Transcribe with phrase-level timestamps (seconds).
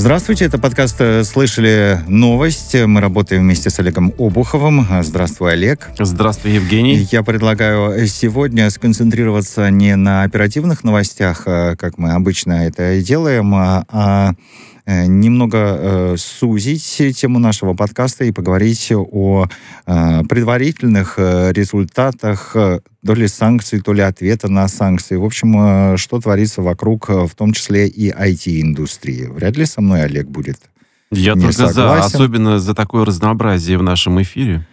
[0.00, 2.74] Здравствуйте, это подкаст э, «Слышали новость».
[2.74, 4.86] Мы работаем вместе с Олегом Обуховым.
[5.02, 5.90] Здравствуй, Олег.
[5.98, 7.06] Здравствуй, Евгений.
[7.12, 13.84] Я предлагаю сегодня сконцентрироваться не на оперативных новостях, э, как мы обычно это делаем, а,
[13.90, 14.32] а
[15.06, 19.46] немного э, сузить тему нашего подкаста и поговорить о
[19.86, 25.16] э, предварительных э, результатах э, то ли санкций, то ли ответа на санкции.
[25.16, 25.54] В общем,
[25.94, 29.26] э, что творится вокруг, в том числе и IT-индустрии.
[29.26, 30.58] Вряд ли со мной Олег будет
[31.10, 31.74] Я не только согласен.
[31.74, 34.66] за, особенно за такое разнообразие в нашем эфире.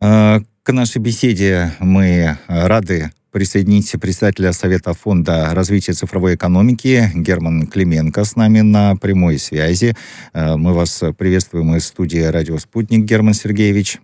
[0.00, 8.36] К нашей беседе мы рады присоединить председателя Совета фонда развития цифровой экономики Герман Клименко с
[8.36, 9.96] нами на прямой связи.
[10.34, 13.98] Э, мы вас приветствуем из студии «Радио Спутник», Герман Сергеевич.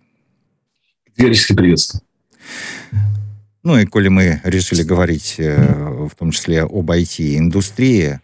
[1.15, 2.03] Категорически приветствую.
[3.63, 8.21] Ну и коли мы решили говорить э, в том числе об IT-индустрии,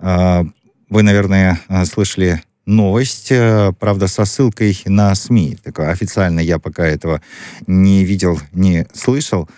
[0.00, 0.44] э,
[0.90, 3.32] вы, наверное, слышали новость,
[3.80, 5.56] правда, со ссылкой на СМИ.
[5.64, 7.22] Так официально я пока этого
[7.66, 9.48] не видел, не слышал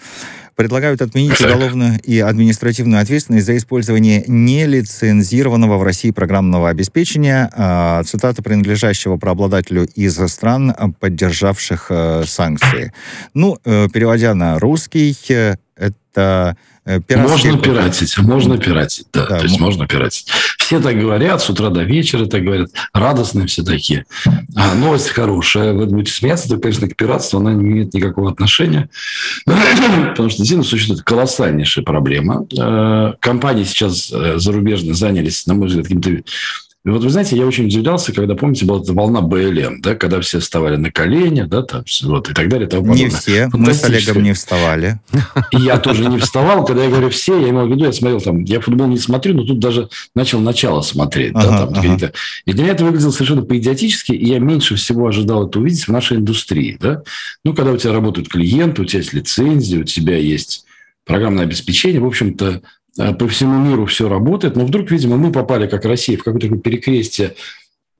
[0.55, 8.42] предлагают отменить уголовную и административную ответственность за использование нелицензированного в России программного обеспечения, э, цитата
[8.42, 12.92] принадлежащего правообладателю из стран, поддержавших э, санкции.
[13.34, 17.53] Ну, э, переводя на русский, э, это Э, пиратские...
[17.53, 20.28] Можно пиратить, можно пиратить, да, да то есть можно пиратить.
[20.58, 24.05] Все так говорят, с утра до вечера так говорят, радостные все такие.
[24.55, 28.91] А новость хорошая, вы будете смеяться, то, конечно, к пиратству она не имеет никакого отношения,
[29.47, 32.47] потому что действительно существует колоссальнейшая проблема.
[32.59, 36.11] Э, компании сейчас э, зарубежные занялись, на мой взгляд, каким-то
[36.85, 40.21] и вот вы знаете, я очень удивлялся, когда, помните, была эта волна БЛМ, да, когда
[40.21, 42.67] все вставали на колени, да, там, вот, и так далее.
[42.67, 45.01] И тому не все, мы с Олегом не вставали.
[45.53, 46.62] И я тоже не вставал.
[46.67, 49.33] Когда я говорю все, я имел в виду, я смотрел там, я футбол не смотрю,
[49.33, 51.33] но тут даже начал начало смотреть.
[51.35, 52.12] Ага, да, там, ага.
[52.45, 55.91] И для меня это выглядело совершенно по-идиотически, и я меньше всего ожидал это увидеть в
[55.91, 56.77] нашей индустрии.
[56.79, 57.03] Да?
[57.44, 60.67] Ну, когда у тебя работают клиенты, у тебя есть лицензия, у тебя есть
[61.06, 62.61] программное обеспечение, в общем-то,
[62.97, 67.34] по всему миру все работает, но вдруг, видимо, мы попали, как Россия, в какое-то перекрестие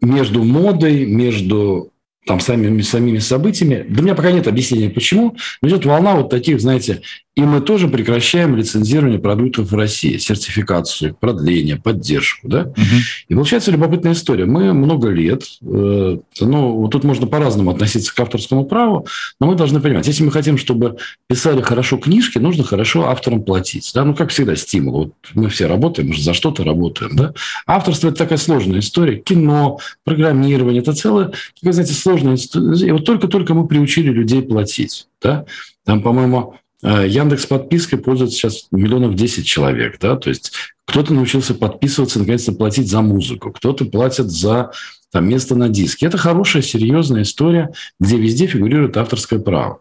[0.01, 1.93] между модой, между
[2.27, 3.85] там самими, самими событиями.
[3.89, 7.03] Для меня пока нет объяснения, почему, но идет волна вот таких, знаете,
[7.37, 12.49] и мы тоже прекращаем лицензирование продуктов в России, сертификацию, продление, поддержку.
[12.49, 12.63] Да?
[12.63, 12.85] Угу.
[13.29, 14.45] И получается любопытная история.
[14.45, 19.09] Мы много лет, э, ну, тут можно по-разному относиться к авторскому праву,
[19.41, 23.91] но мы должны понимать, если мы хотим, чтобы писали хорошо книжки, нужно хорошо авторам платить.
[23.95, 24.05] Да?
[24.05, 24.93] Ну, как всегда, стимул.
[24.95, 27.17] Вот мы все работаем, мы же за что-то работаем.
[27.17, 27.35] Да?
[27.67, 29.17] Авторство– это такая сложная история.
[29.17, 32.87] Кино, программирование– это целая, такая, знаете, сложная история.
[32.87, 35.09] И вот только-только мы приучили людей платить.
[35.21, 35.47] Да?
[35.85, 40.53] Там, по-моему, Яндекс подпиской пользуется сейчас миллионов 10 человек, да, то есть
[40.87, 44.71] кто-то научился подписываться, наконец-то платить за музыку, кто-то платит за
[45.11, 46.07] там, место на диске.
[46.07, 49.81] Это хорошая, серьезная история, где везде фигурирует авторское право.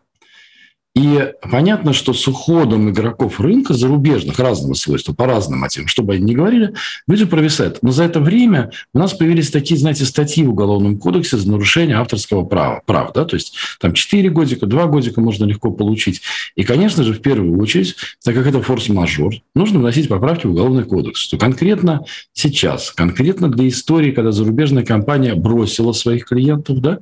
[0.96, 6.24] И понятно, что с уходом игроков рынка зарубежных разного свойства, по разным мотивам, чтобы они
[6.24, 6.74] не говорили,
[7.08, 7.80] люди провисают.
[7.82, 11.98] Но за это время у нас появились такие, знаете, статьи в Уголовном кодексе за нарушение
[11.98, 12.82] авторского права.
[12.86, 13.26] Прав, да?
[13.26, 16.22] То есть там 4 годика, 2 годика можно легко получить.
[16.56, 20.84] И, конечно же, в первую очередь, так как это форс-мажор, нужно вносить поправки в Уголовный
[20.84, 21.22] кодекс.
[21.22, 27.00] Что конкретно сейчас, конкретно для истории, когда зарубежная компания бросила своих клиентов, да,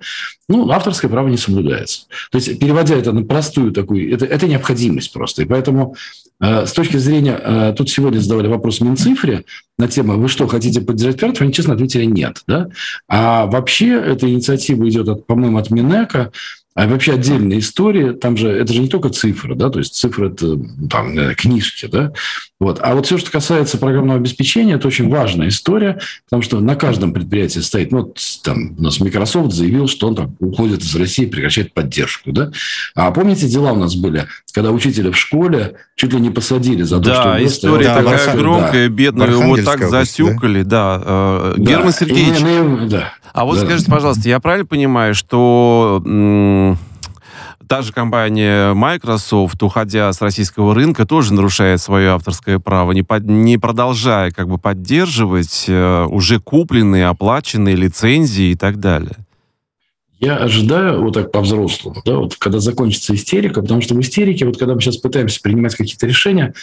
[0.48, 2.08] ну, авторское право не соблюдается.
[2.30, 5.42] То есть, переводя это на простую такую, это, это необходимость просто.
[5.42, 5.96] И поэтому
[6.40, 9.46] э, с точки зрения, э, тут сегодня задавали вопрос Минцифре
[9.78, 11.42] на тему, вы что, хотите поддержать пиратов?
[11.42, 12.42] Они честно ответили нет.
[12.48, 12.70] Да?
[13.08, 16.32] А вообще эта инициатива идет, от, по-моему, от Минека,
[16.74, 20.28] а вообще отдельная история, там же, это же не только цифры, да, то есть цифры–
[20.32, 20.58] это
[20.90, 22.14] там, книжки, да,
[22.62, 22.80] вот.
[22.82, 27.12] А вот все, что касается программного обеспечения, это очень важная история, потому что на каждом
[27.12, 31.74] предприятии стоит, ну, там у нас Microsoft заявил, что он там уходит из России, прекращает
[31.74, 32.52] поддержку, да.
[32.94, 37.00] А помните, дела у нас были, когда учителя в школе чуть ли не посадили за
[37.00, 37.46] то, да, что...
[37.48, 38.38] история да, такая Бархан...
[38.38, 38.94] громкая, да.
[38.94, 41.00] бедная, его так засюкали, да.
[41.00, 41.04] да.
[41.06, 41.64] Э, да.
[41.64, 43.14] Герман Сергеевич, и, и, да.
[43.34, 43.66] а вот да.
[43.66, 46.00] скажите, пожалуйста, я правильно понимаю, что
[47.72, 53.24] Та же компания Microsoft, уходя с российского рынка, тоже нарушает свое авторское право, не, под,
[53.24, 59.16] не продолжая как бы поддерживать э, уже купленные, оплаченные лицензии и так далее.
[60.20, 64.58] Я ожидаю, вот так по-взрослому, да, вот когда закончится истерика, потому что в истерике, вот
[64.58, 66.54] когда мы сейчас пытаемся принимать какие-то решения,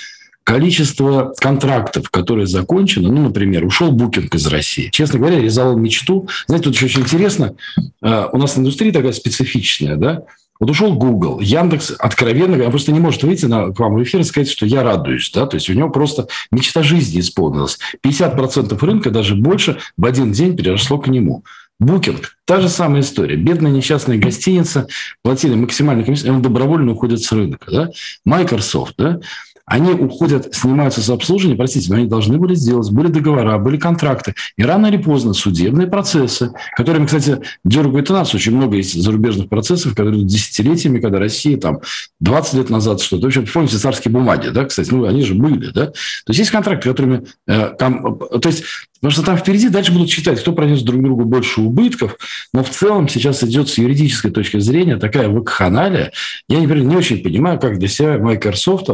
[0.45, 4.91] количество контрактов, которые закончены, ну, например, ушел Букинг из России.
[4.91, 6.29] Честно говоря, резал мечту.
[6.49, 7.55] Знаете, тут еще очень интересно,
[8.03, 10.25] э, у нас индустрия такая специфичная, да,
[10.61, 14.21] Вот ушел Google, Яндекс откровенно, он просто не может выйти на, к вам в эфир
[14.21, 15.31] и сказать, что я радуюсь.
[15.33, 15.47] Да?
[15.47, 17.79] То есть у него просто мечта жизни исполнилась.
[18.05, 21.45] 50% рынка, даже больше, в один день переросло к нему.
[21.81, 23.37] Букинг– та же самая история.
[23.37, 24.89] Бедная несчастная гостиница,
[25.23, 27.71] платили максимальную комиссию, он добровольно уходит с рынка.
[27.71, 27.91] Да?
[28.25, 29.21] Microsoft, да?
[29.69, 34.35] Они уходят, снимаются с обслуживания, простите, но они должны были сделать, были договора, были контракты.
[34.57, 38.35] И рано или поздно судебные процессы, которыми, кстати, дергают и нас.
[38.35, 41.81] Очень много есть зарубежных процессов, которые десятилетиями, когда Россия там
[42.21, 43.25] 20 лет назад что-то.
[43.25, 45.87] В общем, помните царские бумаги, да, кстати, ну, они же были, да.
[45.87, 45.93] То
[46.29, 47.27] есть есть контракты, которыми...
[47.47, 48.65] Э, там, то есть
[49.01, 52.17] Потому что там впереди дальше будут считать, кто пронес друг другу больше убытков.
[52.53, 56.13] Но в целом сейчас идет с юридической точки зрения такая вакханалия.
[56.49, 58.91] Я, например, не очень понимаю, как для себя Microsoft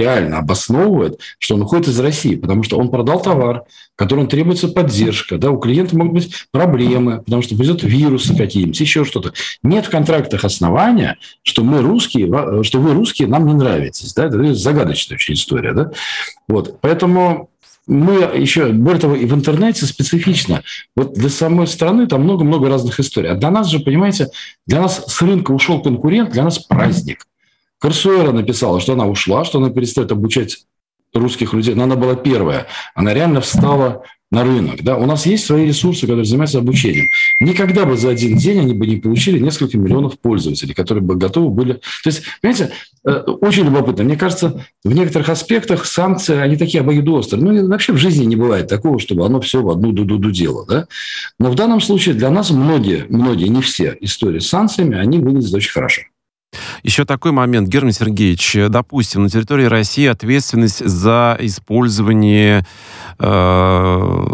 [0.00, 3.62] реально обосновывает, что он уходит из России, потому что он продал товар,
[3.96, 5.38] которому требуется поддержка.
[5.38, 9.32] Да, у клиента могут быть проблемы, потому что придет вирусы какие-нибудь, еще что-то.
[9.62, 12.26] Нет в контрактах основания, что мы русские,
[12.62, 14.14] что вы русские нам не нравитесь.
[14.14, 14.26] Да?
[14.26, 15.72] Это загадочная очень история.
[15.72, 15.90] Да?
[16.48, 16.80] Вот.
[16.80, 17.50] Поэтому
[17.86, 20.62] мы еще, более того, и в интернете специфично.
[20.94, 23.30] Вот для самой страны там много-много разных историй.
[23.30, 24.28] А для нас же, понимаете,
[24.66, 27.26] для нас с рынка ушел конкурент, для нас праздник.
[27.80, 30.64] Корсуэра написала, что она ушла, что она перестает обучать
[31.14, 31.74] русских людей.
[31.74, 32.66] Но она была первая.
[32.94, 34.82] Она реально встала на рынок.
[34.82, 34.96] Да?
[34.96, 37.08] У нас есть свои ресурсы, которые занимаются обучением.
[37.40, 41.50] Никогда бы за один день они бы не получили несколько миллионов пользователей, которые бы готовы
[41.50, 41.72] были...
[41.74, 42.70] То есть, понимаете,
[43.04, 44.04] э, очень любопытно.
[44.04, 47.42] Мне кажется, в некоторых аспектах санкции, они такие обоюдоострые.
[47.42, 50.64] Ну, вообще в жизни не бывает такого, чтобы оно все в одну дуду дело.
[50.64, 50.86] Да?
[51.40, 55.54] Но в данном случае для нас многие, многие, не все истории с санкциями, они выглядят
[55.54, 56.02] очень хорошо.
[56.82, 62.66] Еще такой момент, Герман Сергеевич, допустим, на территории России ответственность за использование
[63.18, 64.26] э,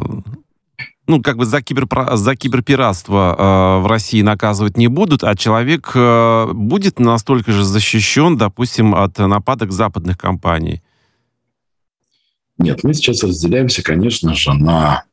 [1.07, 2.17] ну, как бы за, киберпро...
[2.17, 8.37] за киберпиратство э, в России наказывать не будут, а человек э, будет настолько же защищен,
[8.37, 10.83] допустим, от нападок западных компаний?
[12.59, 15.05] Нет, мы сейчас разделяемся, конечно же, на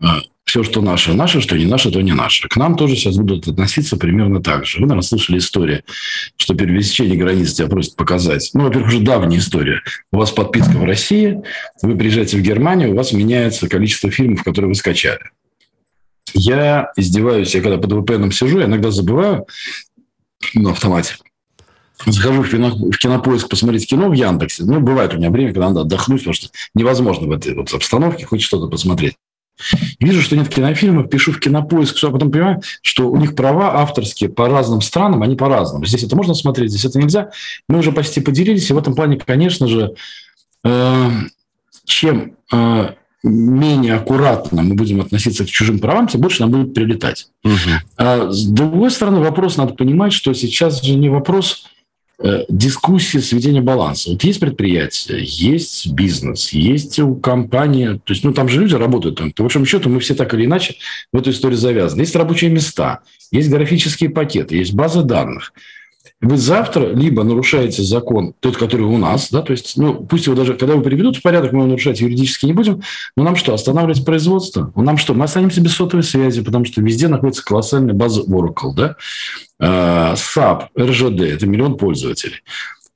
[0.00, 0.06] э,
[0.54, 2.46] все, что наше, наше, что не наше, то не наше.
[2.46, 4.78] К нам тоже сейчас будут относиться примерно так же.
[4.78, 5.82] Вы, наверное, слышали историю,
[6.36, 8.50] что пересечение границ тебя просят показать.
[8.54, 9.80] Ну, во-первых, уже давняя история.
[10.12, 11.42] У вас подписка в России,
[11.82, 15.22] вы приезжаете в Германию, у вас меняется количество фильмов, которые вы скачали.
[16.34, 19.46] Я издеваюсь, я когда под VPN сижу, я иногда забываю
[20.54, 21.16] на автомате.
[22.06, 24.62] Захожу в, кино, в кинопоиск посмотреть кино в Яндексе.
[24.62, 28.24] Ну, бывает у меня время, когда надо отдохнуть, потому что невозможно в этой вот обстановке
[28.24, 29.16] хоть что-то посмотреть.
[30.00, 34.30] Вижу, что нет кинофильмов, пишу в кинопоиск, а потом понимаю, что у них права авторские
[34.30, 35.86] по разным странам, они по-разному.
[35.86, 37.30] Здесь это можно смотреть, здесь это нельзя.
[37.68, 39.94] Мы уже почти поделились, и в этом плане, конечно же,
[40.64, 41.10] э,
[41.84, 47.28] чем э, менее аккуратно мы будем относиться к чужим правам, тем больше нам будет прилетать.
[47.44, 47.54] Угу.
[47.96, 51.66] А с другой стороны, вопрос надо понимать, что сейчас же не вопрос
[52.26, 54.12] Э, дискуссии сведения баланса.
[54.12, 59.18] Вот есть предприятие, есть бизнес, есть у компании, то есть, ну, там же люди работают,
[59.18, 60.76] там, по большому счету мы все так или иначе
[61.12, 62.00] в эту историю завязаны.
[62.00, 63.00] Есть рабочие места,
[63.30, 65.52] есть графические пакеты, есть базы данных.
[66.24, 70.34] Вы завтра либо нарушаете закон, тот, который у нас, да, то есть, ну, пусть его
[70.34, 72.80] даже, когда вы приведут в порядок, мы его нарушать юридически не будем,
[73.14, 74.72] но нам что, останавливать производство?
[74.74, 78.96] Нам что, мы останемся без сотовой связи, потому что везде находится колоссальная база Oracle, да?
[79.60, 82.42] SAP, э, RGD, это миллион пользователей.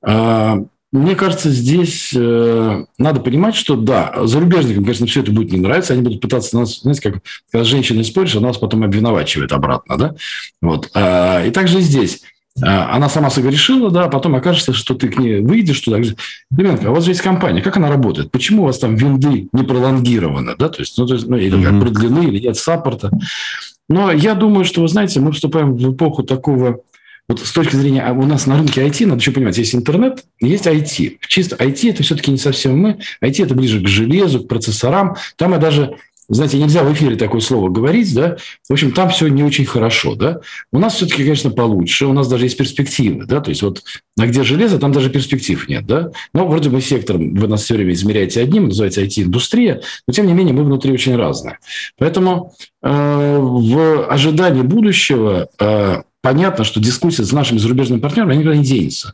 [0.01, 0.55] Э,
[0.91, 5.93] мне кажется, здесь э, надо понимать, что да, зарубежникам, конечно, все это будет не нравиться,
[5.93, 7.21] они будут пытаться нас, знаете, как
[7.51, 10.15] когда женщина споришь, она нас потом обвиновачивает обратно, да?
[10.61, 10.87] Вот.
[10.87, 12.23] И также здесь
[12.61, 16.15] она сама согрешила, да, а потом окажется, что ты к ней выйдешь туда, говоришь,
[16.51, 18.31] ребенка, а у вас же есть компания, как она работает?
[18.31, 21.63] Почему у вас там винды не пролонгированы, да, то есть, ну, то есть, ну или
[21.63, 23.11] как продлены, или нет саппорта.
[23.87, 26.81] Но я думаю, что, вы знаете, мы вступаем в эпоху такого
[27.29, 30.25] вот с точки зрения, а у нас на рынке IT, надо еще понимать, есть интернет,
[30.39, 31.19] есть IT.
[31.27, 32.99] Чисто IT– это все-таки не совсем мы.
[33.23, 35.15] IT– это ближе к железу, к процессорам.
[35.35, 35.95] Там я даже
[36.29, 40.15] знаете, нельзя в эфире такое слово говорить, да, в общем, там все не очень хорошо,
[40.15, 40.39] да.
[40.71, 43.83] У нас все-таки, конечно, получше, у нас даже есть перспективы, да, то есть вот
[44.19, 46.11] а где железо, там даже перспектив нет, да.
[46.33, 50.33] Но вроде бы сектор вы нас все время измеряете одним, называется IT-индустрия, но тем не
[50.33, 51.59] менее мы внутри очень разные.
[51.97, 58.63] Поэтому э, в ожидании будущего э, понятно, что дискуссия с нашими зарубежными партнерами никуда не
[58.63, 59.13] денется.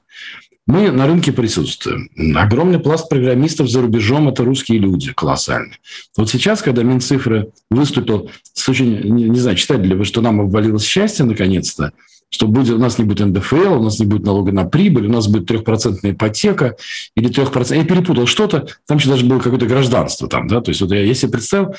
[0.68, 2.10] Мы на рынке присутствуем.
[2.36, 5.78] Огромный пласт программистов за рубежом– это русские люди колоссальные.
[6.18, 10.42] Вот сейчас, когда Минцифры выступил с очень, не, не знаю, читали ли вы, что нам
[10.42, 11.92] обвалилось счастье наконец-то,
[12.30, 15.12] что будет, у нас не будет НДФЛ, у нас не будет налога на прибыль, у
[15.12, 16.76] нас будет трехпроцентная ипотека
[17.16, 17.84] или трехпроцентная...
[17.84, 21.04] Я перепутал что-то, там еще даже было какое-то гражданство там, да, то есть вот я,
[21.04, 21.76] если представил,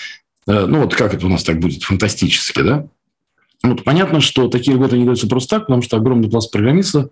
[0.46, 2.86] э, ну вот как это у нас так будет фантастически, да,
[3.64, 7.10] Вот понятно, что такие льготы не даются просто так, потому что огромный пласт программистов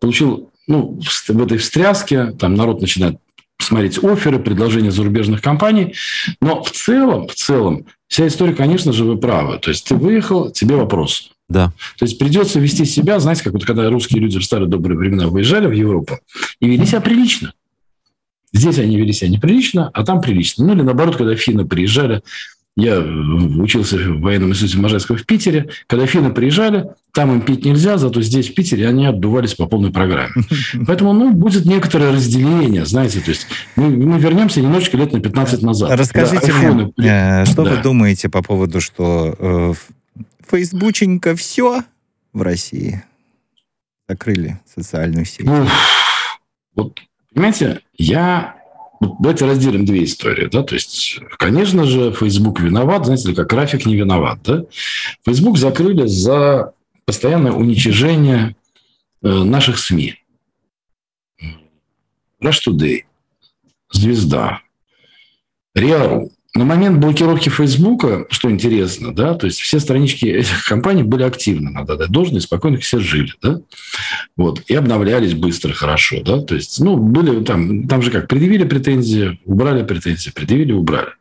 [0.00, 3.18] получил ну, в этой встряске, там народ начинает
[3.58, 5.94] смотреть оферы, предложения зарубежных компаний.
[6.40, 9.58] Но в целом, в целом, вся история, конечно же, вы правы.
[9.58, 11.30] То есть ты выехал, тебе вопрос.
[11.48, 11.72] Да.
[11.98, 15.28] То есть придется вести себя, знаете, как вот когда русские люди в старые добрые времена
[15.28, 16.18] выезжали в Европу
[16.60, 17.52] и вели себя прилично.
[18.52, 20.64] Здесь они вели себя неприлично, а там прилично.
[20.64, 22.22] Ну или наоборот, когда финны приезжали
[22.74, 25.68] я учился в военном институте Можайского в Питере.
[25.86, 29.92] Когда финны приезжали, там им пить нельзя, зато здесь, в Питере, они отдувались по полной
[29.92, 30.32] программе.
[30.86, 35.62] Поэтому, ну, будет некоторое разделение, знаете, то есть мы, мы вернемся немножечко лет на 15
[35.62, 35.90] назад.
[35.98, 37.74] Расскажите мне, э, что да.
[37.74, 39.74] вы думаете по поводу, что э,
[40.48, 41.82] фейсбученько все
[42.32, 43.02] в России
[44.08, 45.44] закрыли социальную сеть?
[45.44, 45.66] Ну,
[46.74, 46.98] вот,
[47.34, 48.61] понимаете, я
[49.18, 50.48] Давайте разделим две истории.
[50.48, 50.62] Да?
[50.62, 54.38] То есть, конечно же, Facebook виноват, знаете, как график не виноват.
[54.44, 54.64] Да?
[55.24, 56.72] Facebook закрыли за
[57.04, 58.54] постоянное уничижение
[59.22, 60.16] э, наших СМИ.
[62.42, 63.04] Rush Today,
[63.90, 64.60] Звезда,
[65.74, 71.22] Риару, на момент блокировки Фейсбука, что интересно, да, то есть все странички этих компаний были
[71.22, 73.60] активны, надо дать должное, спокойно все жили, да,
[74.36, 78.64] вот, и обновлялись быстро, хорошо, да, то есть, ну, были там, там же как, предъявили
[78.64, 81.12] претензии, убрали претензии, предъявили, убрали.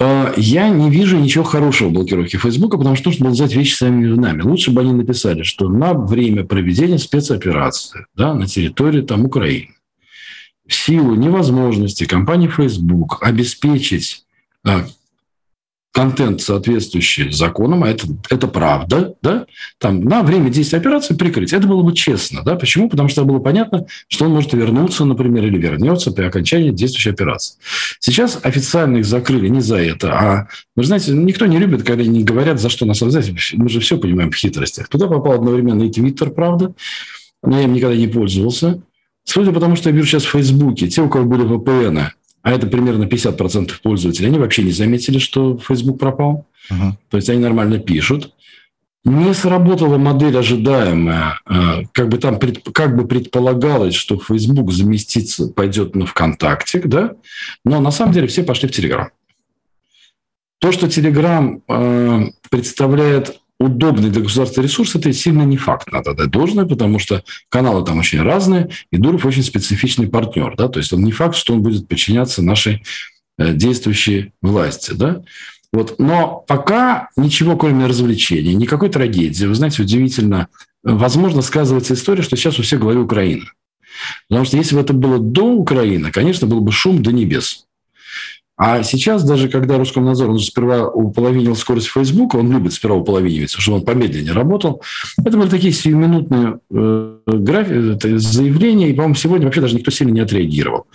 [0.00, 3.74] А, я не вижу ничего хорошего в блокировке Фейсбука, потому что нужно было взять вещи
[3.76, 4.42] своими винами.
[4.42, 9.74] Лучше бы они написали, что на время проведения спецоперации да, на территории там, Украины
[10.72, 14.24] в силу невозможности компании Facebook обеспечить
[14.66, 14.86] а,
[15.92, 19.44] контент, соответствующий законам, а это, это правда, да,
[19.78, 21.52] там на время действия операции прикрыть.
[21.52, 22.88] Это было бы честно, да, почему?
[22.88, 27.58] Потому что было понятно, что он может вернуться, например, или вернется при окончании действующей операции.
[28.00, 32.24] Сейчас официально их закрыли не за это, а, вы знаете, никто не любит, когда не
[32.24, 33.38] говорят, за что нас обязательно.
[33.52, 34.88] Мы же все понимаем в хитростях.
[34.88, 36.72] Туда попал одновременно и Твиттер, правда,
[37.42, 38.80] но я им никогда не пользовался.
[39.24, 42.08] Судя по тому, что я вижу сейчас в Фейсбуке, те, у кого были VPN,
[42.42, 46.46] а это примерно 50% пользователей, они вообще не заметили, что Facebook пропал.
[46.70, 46.92] Uh-huh.
[47.08, 48.34] То есть они нормально пишут.
[49.04, 51.40] Не сработала модель ожидаемая.
[51.44, 52.38] А, как бы там
[52.72, 57.14] как бы предполагалось, что Facebook заместится, пойдет на ВКонтакте, да?
[57.64, 59.10] но на самом деле все пошли в Телеграм.
[60.60, 66.30] То, что Телеграм э, представляет удобный для государства ресурс, это сильно не факт, надо дать
[66.30, 70.92] должное, потому что каналы там очень разные, и Дуров очень специфичный партнер, да, то есть
[70.92, 72.82] он не факт, что он будет подчиняться нашей
[73.38, 75.22] э, действующей власти, да.
[75.72, 75.98] Вот.
[75.98, 79.46] Но пока ничего, кроме развлечений, никакой трагедии.
[79.46, 80.48] Вы знаете, удивительно,
[80.82, 83.46] возможно, сказывается история, что сейчас у всех голове Украина.
[84.28, 87.66] Потому что если бы это было до Украины, конечно, был бы шум до небес.
[88.64, 93.50] А сейчас, даже когда Роскомнадзор, он же сперва уполовинил скорость Фейсбука, он любит сперва уполовинивать,
[93.50, 94.80] чтобы он помедленнее работал.
[95.18, 100.20] Это были такие сиюминутные э, графи, заявления, и, по-моему, сегодня вообще даже никто сильно не
[100.20, 100.86] отреагировал.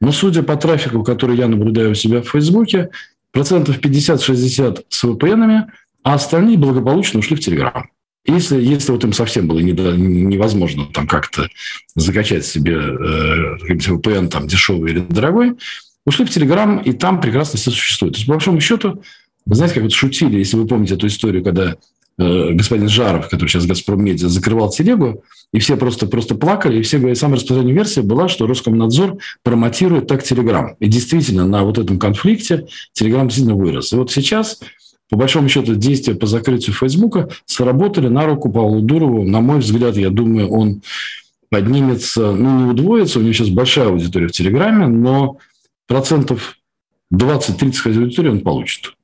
[0.00, 2.90] Но судя по трафику, который я наблюдаю у себя в Фейсбуке,
[3.30, 5.66] процентов 50-60 с VPN,
[6.02, 7.88] а остальные благополучно ушли в Телеграм.
[8.24, 11.46] Если, если вот им совсем было не, невозможно там как-то
[11.94, 15.54] закачать себе э, VPN там дешевый или дорогой,
[16.06, 18.14] ушли в Телеграм, и там прекрасно все существует.
[18.14, 19.02] То есть, по большому счету,
[19.46, 21.76] знаете, как вот шутили, если вы помните эту историю, когда
[22.18, 26.82] э, господин Жаров, который сейчас «Газпром Медиа», закрывал телегу, и все просто, просто плакали, и
[26.82, 30.76] все говорят, самая распространенная версия была, что Роскомнадзор промотирует так Телеграм.
[30.80, 33.92] И действительно, на вот этом конфликте Телеграм сильно вырос.
[33.92, 34.60] И вот сейчас,
[35.10, 39.24] по большому счету, действия по закрытию Фейсбука сработали на руку Павлу Дурову.
[39.24, 40.82] На мой взгляд, я думаю, он
[41.50, 45.36] поднимется, ну, не удвоится, у него сейчас большая аудитория в Телеграме, но
[45.86, 46.56] процентов
[47.12, 48.94] 20-30 аудитории он получит.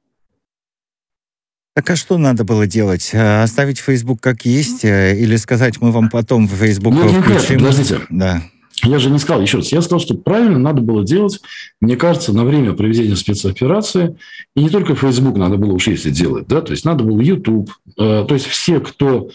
[1.75, 3.11] Так а что надо было делать?
[3.12, 7.30] Э, оставить Facebook как есть э, или сказать, мы вам потом в Facebook нет, включим?
[7.30, 8.00] Нет, нет, подождите.
[8.11, 8.42] Да.
[8.82, 11.40] Я же не сказал, еще раз, я сказал, что правильно надо было делать,
[11.80, 14.16] мне кажется, на время проведения спецоперации,
[14.54, 17.70] и не только Facebook надо было уж если делать, да, то есть надо было YouTube,
[17.97, 19.30] э, то есть все, кто...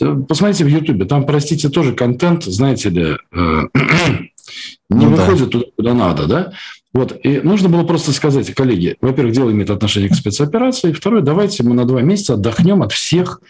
[0.00, 3.62] Э, посмотрите в YouTube, там, простите, тоже контент, знаете ли, э,
[4.90, 5.50] не ну, выходит да.
[5.50, 6.52] туда, куда надо, да?
[6.92, 11.62] Вот, и нужно было просто сказать, коллеги, во-первых, дело имеет отношение к спецоперации, второе, давайте
[11.62, 13.40] мы на два месяца отдохнем от всех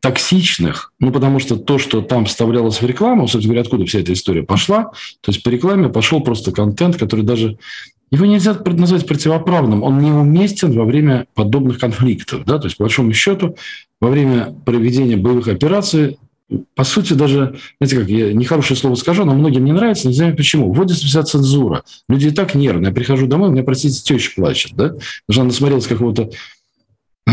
[0.00, 4.12] токсичных, ну, потому что то, что там вставлялось в рекламу, собственно говоря, откуда вся эта
[4.12, 7.56] история пошла, то есть по рекламе пошел просто контент, который даже
[8.12, 12.44] его нельзя назвать противоправным, он неуместен во время подобных конфликтов.
[12.44, 12.58] Да?
[12.58, 13.56] То есть, по большому счету,
[14.00, 16.18] во время проведения боевых операций
[16.74, 20.36] по сути, даже, знаете как, я нехорошее слово скажу, но многим не нравится, не знаю
[20.36, 20.70] почему.
[20.70, 21.82] Вводится вся цензура.
[22.10, 22.90] Люди и так нервные.
[22.90, 24.88] Я прихожу домой, у меня, простите, теща плачет, да?
[24.88, 25.00] Потому
[25.30, 26.30] что она насмотрелась какого-то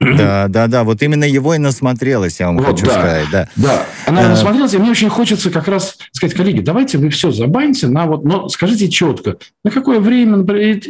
[0.00, 0.84] Да, да, да.
[0.84, 3.26] Вот именно его и насмотрелась, я вам вот, хочу да, сказать.
[3.30, 3.86] Да, да.
[4.06, 4.28] Она а...
[4.30, 8.24] насмотрелась, и мне очень хочется как раз сказать, коллеги, давайте вы все забаньте на вот,
[8.24, 10.36] но скажите четко, на какое время,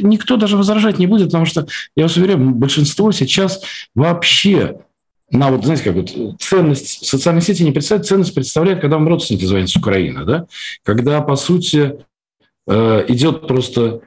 [0.02, 3.62] никто даже возражать не будет, потому что, я вас уверяю, большинство сейчас
[3.94, 4.80] вообще
[5.30, 9.44] на вот, знаете, как вот ценность социальной сети не представляет, ценность представляет, когда вам родственники
[9.44, 10.46] звонят с Украины, да?
[10.82, 12.04] Когда, по сути,
[12.66, 14.00] э, идет просто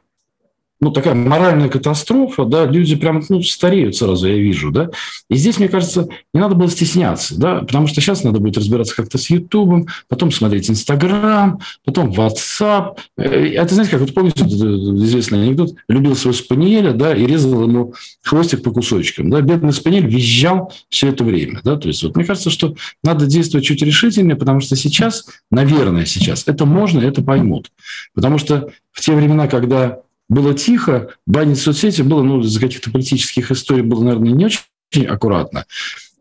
[0.83, 4.89] ну, такая моральная катастрофа, да, люди прям, ну, стареют сразу, я вижу, да.
[5.29, 8.93] И здесь, мне кажется, не надо было стесняться, да, потому что сейчас надо будет разбираться
[8.93, 12.97] как-то с Ютубом, потом смотреть Инстаграм, потом WhatsApp.
[13.17, 17.93] Э, это, знаете, как, вот помните известный анекдот, любил своего спаниеля, да, и резал ему
[18.21, 22.25] хвостик по кусочкам, да, бедный спаниель визжал все это время, да, то есть вот мне
[22.25, 27.71] кажется, что надо действовать чуть решительнее, потому что сейчас, наверное, сейчас это можно, это поймут,
[28.13, 33.51] потому что в те времена, когда было тихо, банить соцсети было, ну, из-за каких-то политических
[33.51, 35.65] историй было, наверное, не очень аккуратно.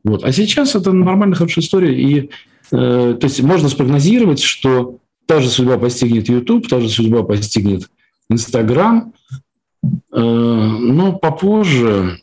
[0.04, 0.24] Вот.
[0.24, 2.00] А сейчас это нормальная, хорошая история.
[2.00, 2.30] И,
[2.72, 7.88] э, то есть можно спрогнозировать, что та же судьба постигнет YouTube, та же судьба постигнет
[8.30, 9.12] Instagram,
[9.82, 12.18] э, но попозже.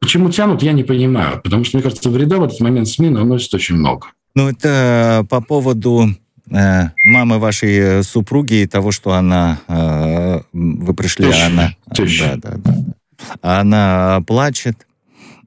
[0.00, 1.40] Почему тянут, я не понимаю.
[1.42, 4.08] Потому что, мне кажется, вреда в этот момент СМИ наносит очень много.
[4.34, 6.14] Ну, это по поводу
[6.50, 9.60] Э, мамы вашей э, супруги и того, что она...
[9.68, 11.46] Э, вы пришли, Теща.
[11.46, 11.74] она...
[11.92, 12.36] Теща.
[12.36, 13.60] Да, да, да.
[13.60, 14.86] Она плачет.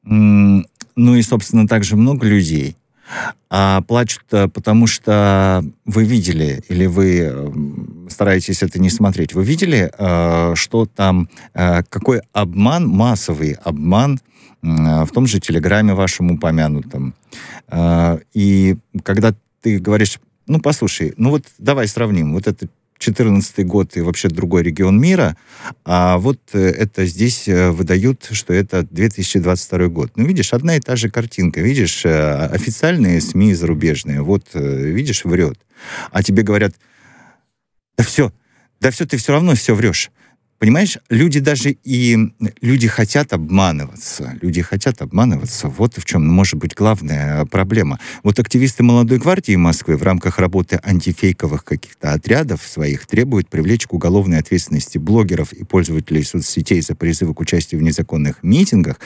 [0.04, 0.66] Ну
[0.98, 2.76] и, собственно, также много людей.
[3.50, 7.52] А плачут, потому что вы видели, или вы
[8.10, 9.92] стараетесь это не смотреть, вы видели,
[10.56, 14.20] что там, какой обман, массовый обман
[14.62, 17.14] в том же Телеграме вашем упомянутом.
[18.34, 20.20] И когда ты говоришь
[20.52, 22.34] ну, послушай, ну вот давай сравним.
[22.34, 22.68] Вот это
[22.98, 25.38] 14 год и вообще другой регион мира,
[25.86, 30.12] а вот э, это здесь э, выдают, что это 2022 год.
[30.18, 31.62] Ну, видишь, одна и та же картинка.
[31.62, 35.58] Видишь, э, официальные СМИ зарубежные, вот, видишь, врет.
[36.12, 36.74] А тебе говорят,
[37.98, 38.34] да все,
[38.82, 40.12] да все, ты все равно все врешь.
[40.62, 42.20] Понимаешь, люди даже и...
[42.62, 44.38] Люди хотят обманываться.
[44.44, 45.70] Люди хотят обманываться.
[45.70, 48.00] Вот в чем может быть главная проблема.
[48.22, 53.94] Вот активисты молодой гвардии Москвы в рамках работы антифейковых каких-то отрядов своих требуют привлечь к
[53.94, 59.00] уголовной ответственности блогеров и пользователей соцсетей за призывы к участию в незаконных митингах.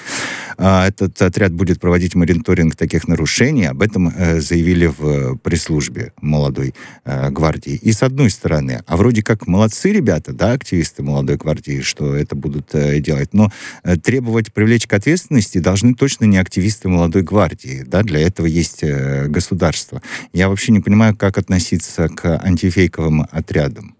[0.58, 3.68] А, этот отряд будет проводить мониторинг таких нарушений.
[3.68, 6.74] Об этом э, заявили в пресс-службе молодой
[7.06, 7.76] э, гвардии.
[7.76, 11.45] И с одной стороны, а вроде как молодцы ребята, да, активисты молодой гвардии,
[11.82, 13.34] что это будут э, делать.
[13.34, 13.52] Но
[13.84, 17.84] э, требовать привлечь к ответственности должны точно не активисты молодой гвардии.
[17.86, 18.04] Да?
[18.04, 20.02] Для этого есть э, государство.
[20.34, 23.96] Я вообще не понимаю, как относиться к антифейковым отрядам.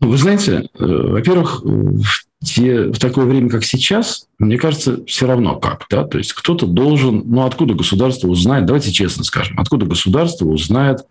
[0.00, 5.58] Ну, вы знаете, во-первых, в, те, в такое время, как сейчас, мне кажется, все равно
[5.58, 5.86] как.
[5.88, 6.04] Да?
[6.04, 7.22] То есть кто-то должен...
[7.24, 8.66] Ну, откуда государство узнает?
[8.66, 9.58] Давайте честно скажем.
[9.58, 11.06] Откуда государство узнает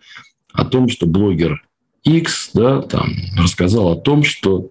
[0.53, 1.63] о том, что блогер
[2.05, 4.69] X, да, там, рассказал о том, что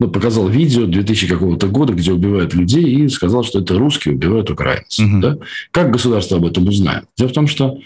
[0.00, 4.50] ну, показал видео 2000 какого-то года, где убивают людей, и сказал, что это русские убивают
[4.50, 5.06] украинцев.
[5.06, 5.20] Угу.
[5.20, 5.38] Да?
[5.70, 7.04] Как государство об этом узнает?
[7.16, 7.78] Дело в том, что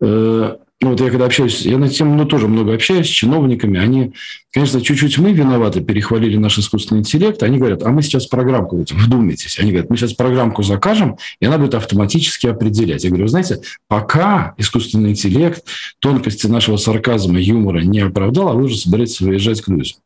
[0.00, 0.56] э,
[0.90, 4.12] вот я когда общаюсь, я на тему ну, тоже много общаюсь с чиновниками, они,
[4.52, 8.90] конечно, чуть-чуть мы виноваты, перехвалили наш искусственный интеллект, они говорят, а мы сейчас программку, вот,
[8.90, 13.04] вдумайтесь, они говорят, мы сейчас программку закажем, и она будет автоматически определять.
[13.04, 15.64] Я говорю, вы знаете, пока искусственный интеллект
[16.00, 19.98] тонкости нашего сарказма, юмора не оправдал, а вы уже собираетесь выезжать к людям.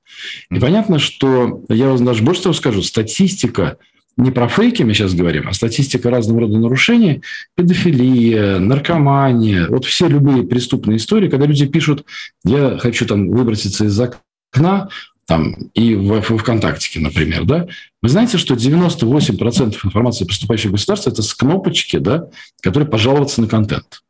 [0.50, 3.78] И понятно, что, я вам даже больше того скажу, статистика
[4.16, 7.22] не про фейки мы сейчас говорим, а статистика разного рода нарушений,
[7.55, 12.05] педофилия, наркомания, вот все любые преступные истории, когда люди пишут,
[12.44, 14.88] я хочу там выброситься из окна,
[15.26, 17.66] там, и в, в ВКонтакте, например, да,
[18.00, 22.29] вы знаете, что 98% информации, поступающей в государство, это с кнопочки, да,
[22.62, 24.02] которые пожаловаться на контент.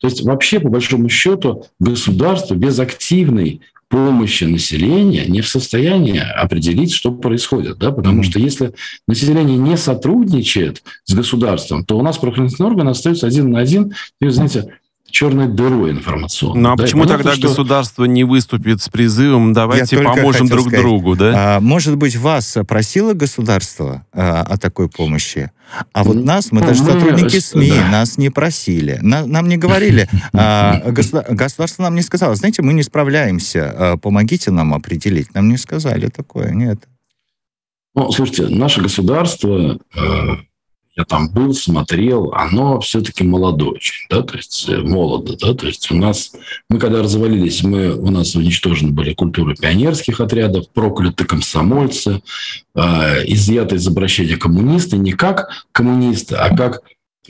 [0.00, 6.92] То есть вообще, по большому счету, государство без активной помощи населения не в состоянии определить,
[6.92, 7.78] что происходит.
[7.78, 7.90] Да?
[7.90, 8.24] Потому mm-hmm.
[8.24, 8.74] что если
[9.06, 13.94] население не сотрудничает с государством, то у нас правоохранительный орган остается один на один.
[14.20, 14.74] И, знаете,
[15.10, 16.60] черной дырой информационной.
[16.60, 17.48] Ну а да, почему тогда что...
[17.48, 21.16] государство не выступит с призывом «давайте поможем друг сказать, другу»?
[21.16, 21.56] Да?
[21.56, 25.50] А, может быть, вас просило государство а, о такой помощи?
[25.92, 27.88] А вот нас, мы даже сотрудники СМИ, да.
[27.90, 28.98] нас не просили.
[29.02, 34.50] На, нам не говорили, а, государство нам не сказало, знаете, мы не справляемся, а, помогите
[34.50, 35.34] нам определить.
[35.34, 36.80] Нам не сказали такое, нет.
[37.94, 40.36] Ну, слушайте, наше государство, э,
[40.98, 43.78] я там был, смотрел, оно все-таки молодое
[44.10, 46.32] да, то есть э, молодо, да, то есть у нас,
[46.68, 52.20] мы когда развалились, мы, у нас уничтожены были культуры пионерских отрядов, прокляты комсомольцы,
[52.74, 52.80] э,
[53.26, 56.82] изъяты из обращения коммунисты, не как коммунисты, а как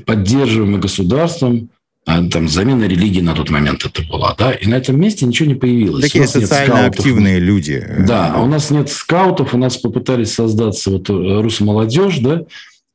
[0.06, 1.68] поддерживаемые государством,
[2.06, 5.46] а, там замена религии на тот момент это была, да, и на этом месте ничего
[5.46, 6.04] не появилось.
[6.04, 7.86] Такие социально активные люди.
[8.06, 12.44] Да, у нас нет скаутов, у нас попытались создаться вот э, русмолодежь, да,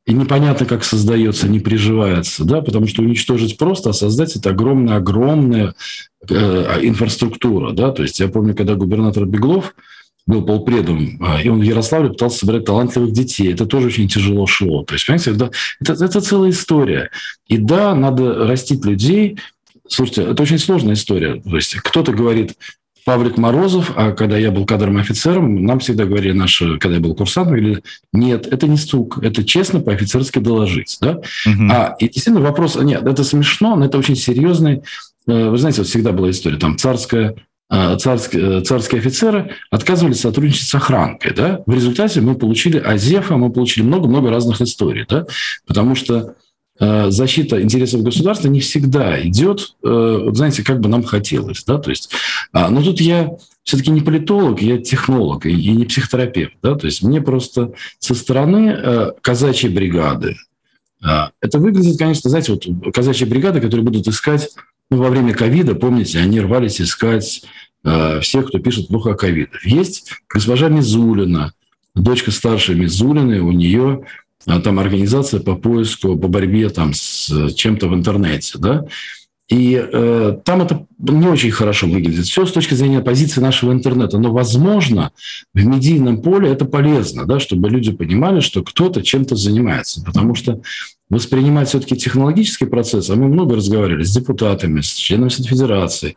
[0.06, 5.74] и непонятно, как создается, не приживается, да, потому что уничтожить просто, а создать это огромная-огромная
[6.28, 9.74] э, инфраструктура, да, то есть я помню, когда губернатор Беглов
[10.26, 13.52] был полпредом, а, и он в Ярославле пытался собирать талантливых детей.
[13.52, 14.82] Это тоже очень тяжело шло.
[14.82, 17.10] То есть, понимаете, это, это, это целая история.
[17.46, 19.38] И да, надо растить людей.
[19.86, 21.42] Слушайте, это очень сложная история.
[21.42, 22.54] То есть кто-то говорит,
[23.04, 27.14] Павлик Морозов, а когда я был кадровым офицером, нам всегда говорили наши, когда я был
[27.14, 30.96] курсантом, говорили, нет, это не стук, это честно по-офицерски доложить.
[31.00, 31.20] Да?
[31.46, 31.70] Угу.
[31.70, 34.82] А, и действительно вопрос, нет, это смешно, но это очень серьезный,
[35.26, 37.34] э, вы знаете, вот всегда была история, там царская
[37.70, 41.34] э, царские, э, царские офицеры отказывались сотрудничать с охранкой.
[41.34, 41.60] Да?
[41.66, 45.04] В результате мы получили Азефа, мы получили много-много разных историй.
[45.08, 45.26] Да?
[45.66, 46.34] Потому что
[46.78, 51.62] защита интересов государства не всегда идет, э, знаете, как бы нам хотелось.
[51.64, 51.78] Да?
[51.78, 52.10] То есть,
[52.52, 53.30] а, но тут я
[53.62, 56.54] все-таки не политолог, я технолог и не психотерапевт.
[56.62, 56.74] Да?
[56.74, 60.36] То есть мне просто со стороны э, казачьей бригады,
[61.42, 64.48] это выглядит, конечно, знаете, вот казачьи бригады, которые будут искать
[64.90, 67.44] ну, во время ковида, помните, они рвались искать
[68.22, 69.50] всех, кто пишет плохо о ковиде.
[69.64, 71.52] Есть госпожа Мизулина,
[71.94, 74.06] дочка старшей Мизулиной, у нее
[74.46, 78.86] там организация по поиску, по борьбе там с чем-то в интернете, да,
[79.48, 82.24] и э, там это не очень хорошо выглядит.
[82.24, 84.18] Все с точки зрения позиции нашего интернета.
[84.18, 85.12] Но, возможно,
[85.52, 90.02] в медийном поле это полезно, да, чтобы люди понимали, что кто-то чем-то занимается.
[90.02, 90.62] Потому что
[91.10, 96.16] воспринимать все-таки технологический процесс, а мы много разговаривали с депутатами, с членами Федерации,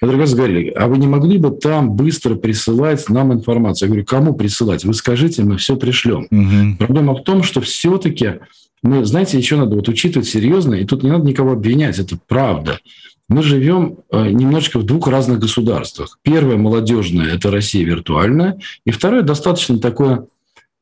[0.00, 3.86] раз говорили, а вы не могли бы там быстро присылать нам информацию?
[3.86, 4.84] Я говорю, кому присылать?
[4.84, 6.26] Вы скажите, мы все пришлем.
[6.30, 6.78] Угу.
[6.78, 8.40] Проблема в том, что все-таки
[8.82, 12.80] мы, знаете, еще надо вот учитывать серьезно, и тут не надо никого обвинять, это правда.
[13.28, 16.18] Мы живем э, немножечко в двух разных государствах.
[16.22, 20.26] Первое молодежное– это Россия виртуальная, и второе достаточно такое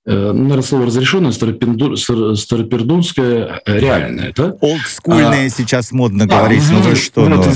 [0.04, 4.56] Э, наверное, слово разрешенное, старопердунское э, реальное, да?
[4.60, 7.46] Олдскульное а, сейчас модно да, говорить, ну вы что, ну, а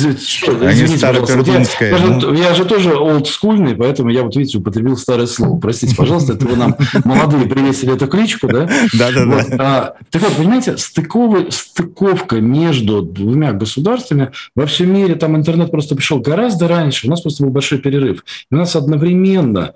[0.72, 1.98] не старопердунское.
[1.98, 2.32] Я, ну.
[2.34, 5.58] я, же тоже олдскульный, поэтому я вот, видите, употребил старое слово.
[5.58, 8.70] Простите, пожалуйста, это вы нам молодые привесили эту кличку, да?
[8.92, 9.44] Да-да-да.
[9.58, 16.20] А, так вот, понимаете, стыковка между двумя государствами во всем мире, там интернет просто пришел
[16.20, 18.24] гораздо раньше, у нас просто был большой перерыв.
[18.52, 19.72] И у нас одновременно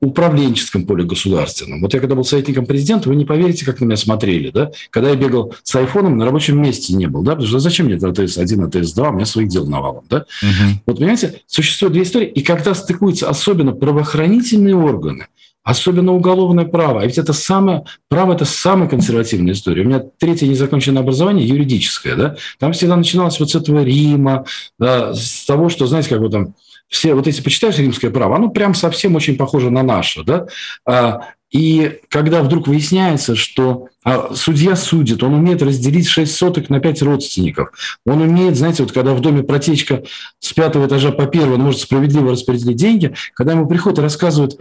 [0.00, 1.82] управленческом поле государственном.
[1.82, 4.70] Вот я когда был советником президента, вы не поверите, как на меня смотрели, да?
[4.90, 7.32] Когда я бегал с айфоном, на рабочем месте не был, да?
[7.32, 10.24] Потому что зачем мне АТС-1, АТС-2, у меня своих дел навалом, да?
[10.42, 10.80] Угу.
[10.86, 15.26] Вот, понимаете, существуют две истории, и когда стыкуются особенно правоохранительные органы,
[15.62, 17.02] особенно уголовное право.
[17.02, 19.82] А ведь это самое, право– это самая консервативная история.
[19.82, 22.36] У меня третье незаконченное образование юридическое, да?
[22.58, 24.46] Там всегда начиналось вот с этого Рима,
[24.78, 26.54] да, с того, что, знаете, как бы там
[26.90, 30.46] все, вот если почитаешь римское право, оно прям совсем очень похоже на наше, да,
[30.84, 36.78] а, и когда вдруг выясняется, что а, судья судит, он умеет разделить 6 соток на
[36.78, 37.72] 5 родственников.
[38.06, 40.04] Он умеет, знаете, вот когда в доме протечка
[40.38, 44.60] с пятого этажа по первому, он может справедливо распределить деньги, когда ему приходят и рассказывают,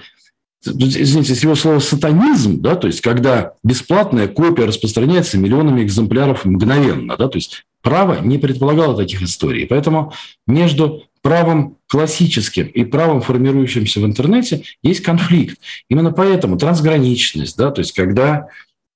[0.66, 7.16] извините, с его слова сатанизм, да, то есть когда бесплатная копия распространяется миллионами экземпляров мгновенно,
[7.18, 9.68] да, то есть право не предполагало таких историй.
[9.68, 10.14] Поэтому
[10.48, 15.60] между правом классическим и правом, формирующимся в интернете, есть конфликт.
[15.90, 18.48] Именно поэтому трансграничность, да, то есть когда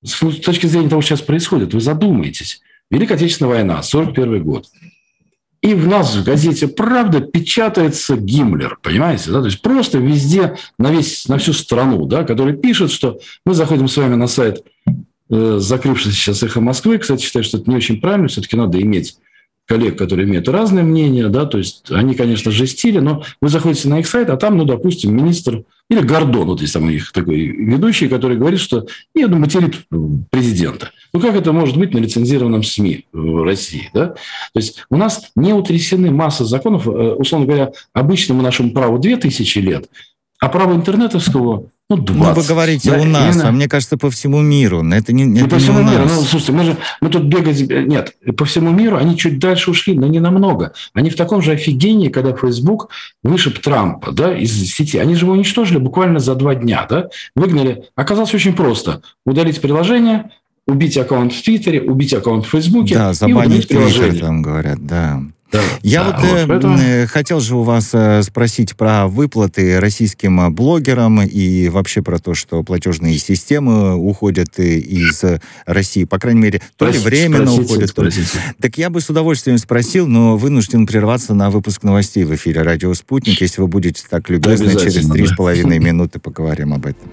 [0.04, 2.60] с точки зрения того, что сейчас происходит, вы задумаетесь.
[2.90, 4.66] Великая Отечественная война, 41 год.
[5.62, 9.30] И в нас в газете «Правда» печатается Гиммлер, понимаете?
[9.30, 9.40] Да?
[9.40, 13.88] То есть просто везде, на, весь, на всю страну, да, который пишет, что мы заходим
[13.88, 14.62] с вами на сайт
[15.30, 16.98] э, закрывшийся сейчас «Эхо Москвы».
[16.98, 18.28] Кстати, считаю, что это не очень правильно.
[18.28, 19.16] Все-таки надо иметь
[19.66, 24.00] коллег, которые имеют разные мнения, да, то есть они, конечно, жестили, но вы заходите на
[24.00, 27.46] их сайт, а там, ну, допустим, министр или Гордон, вот есть там у них такой
[27.46, 29.86] ведущий, который говорит, что нет, ну, материт
[30.30, 30.90] президента.
[31.12, 34.08] Ну, как это может быть на лицензированном СМИ в России, да?
[34.08, 34.16] То
[34.56, 39.88] есть у нас не утрясены масса законов, э, условно говоря, обычному нашему праву 2000 лет,
[40.40, 42.36] а право интернетовского ну, 20.
[42.36, 43.48] Ну, вы говорите да, у нас, именно...
[43.48, 44.84] а мне кажется, по всему миру.
[44.88, 46.04] Это не, не это по всему миру.
[46.04, 47.60] Ну, слушайте, мы же мы тут бегать...
[47.60, 50.72] Нет, по всему миру они чуть дальше ушли, но не намного.
[50.92, 52.90] Они в таком же офигении, когда Facebook
[53.22, 54.98] вышиб Трампа да, из сети.
[54.98, 56.86] Они же его уничтожили буквально за два дня.
[56.88, 57.08] Да?
[57.34, 57.84] Выгнали.
[57.96, 59.02] Оказалось очень просто.
[59.26, 60.30] Удалить приложение,
[60.66, 62.94] убить аккаунт в Твиттере, убить аккаунт в Фейсбуке.
[62.94, 65.20] Да, забанить Твиттер, там говорят, да.
[65.54, 65.62] Да.
[65.82, 66.78] Я вот, вот э, поэтому...
[66.78, 72.34] Э, хотел же у вас э, спросить про выплаты российским блогерам и вообще про то,
[72.34, 75.22] что платежные системы уходят из
[75.64, 78.28] России, по крайней мере, то ли временно спросите, уходят, спросите.
[78.32, 78.54] то ли...
[78.60, 82.92] Так я бы с удовольствием спросил, но вынужден прерваться на выпуск новостей в эфире «Радио
[82.94, 83.40] Спутник».
[83.40, 87.12] Если вы будете так любезны, через три с половиной минуты поговорим об этом.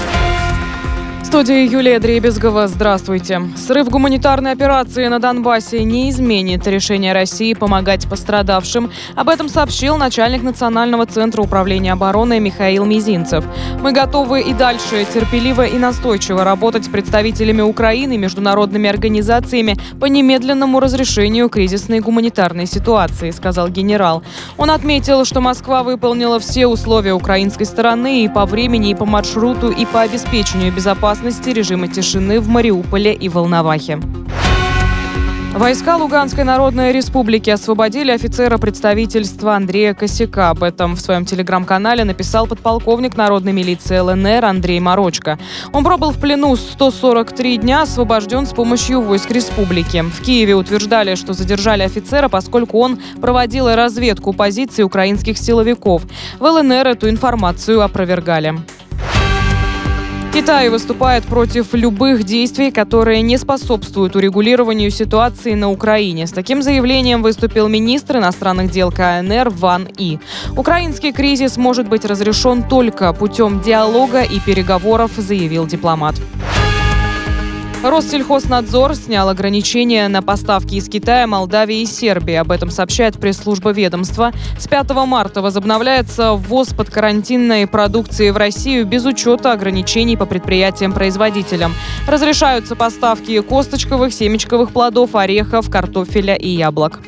[1.31, 2.67] студии Юлия Дребезгова.
[2.67, 3.41] Здравствуйте.
[3.55, 8.91] Срыв гуманитарной операции на Донбассе не изменит решение России помогать пострадавшим.
[9.15, 13.45] Об этом сообщил начальник Национального центра управления обороны Михаил Мизинцев.
[13.79, 20.07] Мы готовы и дальше терпеливо и настойчиво работать с представителями Украины и международными организациями по
[20.07, 24.21] немедленному разрешению кризисной гуманитарной ситуации, сказал генерал.
[24.57, 29.69] Он отметил, что Москва выполнила все условия украинской стороны и по времени, и по маршруту,
[29.71, 33.99] и по обеспечению безопасности безопасности режима тишины в Мариуполе и Волновахе.
[35.53, 40.49] Войска Луганской Народной Республики освободили офицера представительства Андрея Косяка.
[40.49, 45.37] Об этом в своем телеграм-канале написал подполковник народной милиции ЛНР Андрей Морочко.
[45.73, 50.01] Он пробыл в плену 143 дня, освобожден с помощью войск республики.
[50.01, 56.03] В Киеве утверждали, что задержали офицера, поскольку он проводил разведку позиций украинских силовиков.
[56.39, 58.55] В ЛНР эту информацию опровергали.
[60.33, 66.25] Китай выступает против любых действий, которые не способствуют урегулированию ситуации на Украине.
[66.25, 70.19] С таким заявлением выступил министр иностранных дел КНР Ван И.
[70.55, 76.15] Украинский кризис может быть разрешен только путем диалога и переговоров, заявил дипломат.
[77.83, 82.35] Россельхознадзор снял ограничения на поставки из Китая, Молдавии и Сербии.
[82.35, 84.31] Об этом сообщает пресс-служба ведомства.
[84.59, 91.73] С 5 марта возобновляется ввоз подкарантинной продукции в Россию без учета ограничений по предприятиям-производителям.
[92.07, 96.99] Разрешаются поставки косточковых, семечковых плодов, орехов, картофеля и яблок.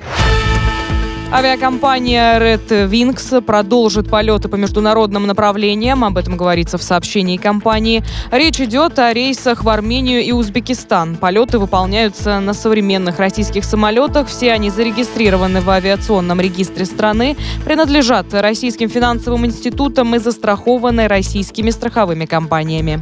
[1.34, 6.06] Авиакомпания Red Wings продолжит полеты по международным направлениям.
[6.06, 8.04] Об этом говорится в сообщении компании.
[8.32, 11.16] Речь идет о рейсах в Армению и Узбекистан.
[11.16, 14.28] Полеты выполняются на современных российских самолетах.
[14.28, 22.28] Все они зарегистрированы в авиационном регистре страны, принадлежат российским финансовым институтам и застрахованы российскими страховыми
[22.28, 23.02] компаниями.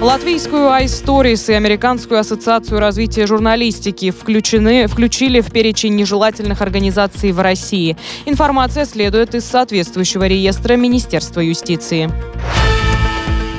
[0.00, 7.98] Латвийскую iStories и Американскую ассоциацию развития журналистики включены, включили в перечень нежелательных организаций в России.
[8.24, 12.10] Информация следует из соответствующего реестра Министерства юстиции.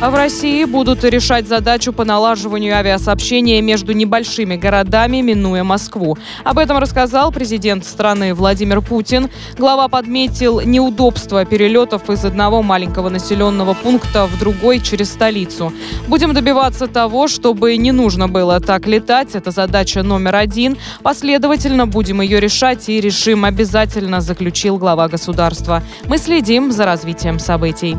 [0.01, 6.17] А в России будут решать задачу по налаживанию авиасообщения между небольшими городами, минуя Москву.
[6.43, 9.29] Об этом рассказал президент страны Владимир Путин.
[9.59, 15.71] Глава подметил неудобства перелетов из одного маленького населенного пункта в другой через столицу.
[16.07, 19.35] Будем добиваться того, чтобы не нужно было так летать.
[19.35, 20.77] Это задача номер один.
[21.03, 25.83] Последовательно будем ее решать и решим обязательно, заключил глава государства.
[26.07, 27.95] Мы следим за развитием событий.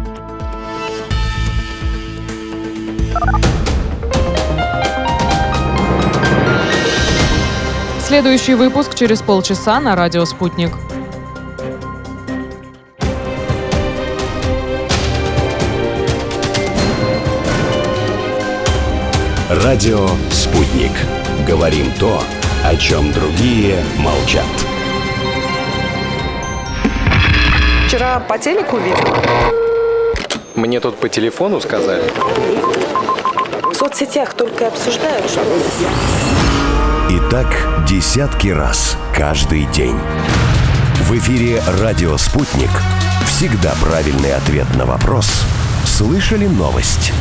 [8.13, 10.73] Следующий выпуск через полчаса на радио «Спутник».
[19.49, 20.93] Радио «Спутник».
[21.47, 22.23] Говорим то,
[22.65, 24.45] о чем другие молчат.
[27.87, 29.17] Вчера по телеку видела.
[30.55, 32.05] Мне тут по телефону сказали.
[33.83, 35.43] В соцсетях только обсуждают, что...
[37.11, 37.49] И так
[37.85, 39.97] десятки раз каждый день.
[41.01, 42.71] В эфире «Радио Спутник».
[43.27, 45.27] Всегда правильный ответ на вопрос.
[45.85, 47.13] Слышали новость?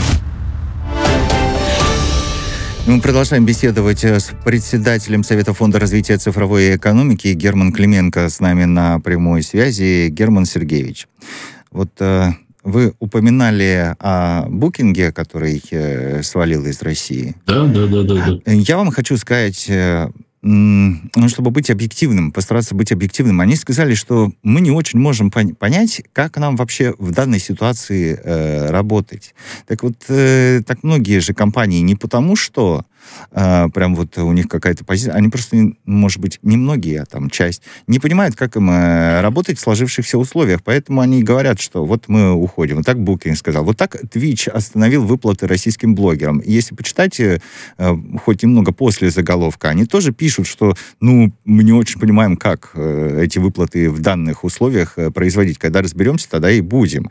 [2.85, 8.65] Мы продолжаем беседовать э, с председателем Совета фонда развития цифровой экономики Герман Клименко с нами
[8.65, 10.09] на прямой связи.
[10.09, 11.07] Герман Сергеевич,
[11.71, 17.35] вот э, вы упоминали о букинге, который э, свалил из России.
[17.45, 18.51] Да, да, да, да, да.
[18.51, 20.09] Я вам хочу сказать, э,
[20.43, 25.53] ну, чтобы быть объективным, постараться быть объективным, они сказали, что мы не очень можем пон-
[25.53, 29.35] понять, как нам вообще в данной ситуации э, работать.
[29.67, 32.85] Так вот, э, так многие же компании не потому, что
[33.31, 37.29] э, прям вот у них какая-то позиция, они просто, может быть, не многие, а там
[37.29, 42.07] часть, не понимают, как им э, работать в сложившихся условиях, поэтому они говорят, что вот
[42.07, 42.77] мы уходим.
[42.77, 43.63] Вот так Booking сказал.
[43.63, 46.41] Вот так Twitch остановил выплаты российским блогерам.
[46.45, 47.41] Если почитайте,
[47.77, 52.71] э, хоть немного после заголовка, они тоже пишут, что, ну, мы не очень понимаем, как
[52.75, 55.57] э, эти выплаты в данных условиях э, производить.
[55.57, 57.09] Когда разберемся, тогда и будем.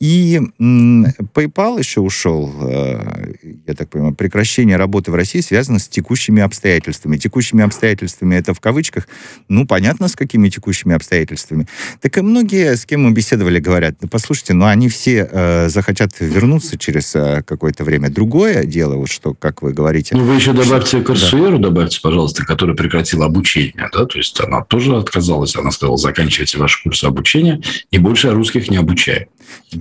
[0.00, 3.34] И PayPal еще ушел, э,
[3.66, 7.16] я так понимаю, прекращение работы в России связано с текущими обстоятельствами.
[7.16, 9.08] Текущими обстоятельствами это в кавычках,
[9.48, 11.66] ну, понятно, с какими текущими обстоятельствами.
[12.00, 16.12] Так и многие, с кем мы беседовали, говорят, да послушайте, ну, они все э, захотят
[16.20, 18.10] вернуться через э, какое-то время.
[18.10, 20.16] Другое дело, вот что, как вы говорите...
[20.16, 21.68] Ну, вы еще добавьте Корсуэру, да.
[21.68, 26.82] добавьте, пожалуйста, которая прекратила обучение, да, то есть она тоже отказалась, она сказала, заканчивайте ваши
[26.82, 27.60] курсы обучения,
[27.90, 29.26] и больше русских не обучаем.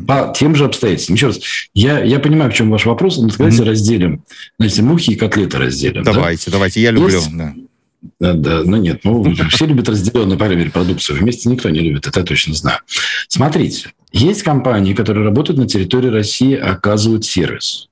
[0.08, 1.15] По тем же обстоятельствам.
[1.15, 1.39] Еще раз,
[1.73, 3.65] я, я понимаю, в чем ваш вопрос, но давайте mm-hmm.
[3.65, 4.23] разделим,
[4.58, 6.04] знаете, мухи и котлеты разделим.
[6.04, 6.54] Давайте, да?
[6.54, 7.15] давайте, я люблю.
[7.15, 7.36] Есть...
[7.36, 7.54] Да.
[8.19, 11.19] Да, да, ну нет, ну все любят разделенную, по крайней продукцию.
[11.19, 12.80] Вместе никто не любит, это я точно знаю.
[13.28, 17.89] Смотрите, есть компании, которые работают на территории России, оказывают сервис.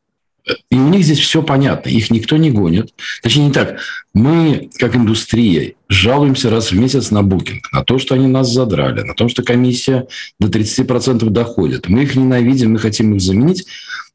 [0.70, 2.94] И у них здесь все понятно, их никто не гонит.
[3.22, 3.80] Точнее, не так.
[4.14, 9.02] Мы, как индустрия, жалуемся раз в месяц на букинг, на то, что они нас задрали,
[9.02, 10.08] на то, что комиссия
[10.40, 11.88] до 30% доходит.
[11.88, 13.66] Мы их ненавидим, мы хотим их заменить,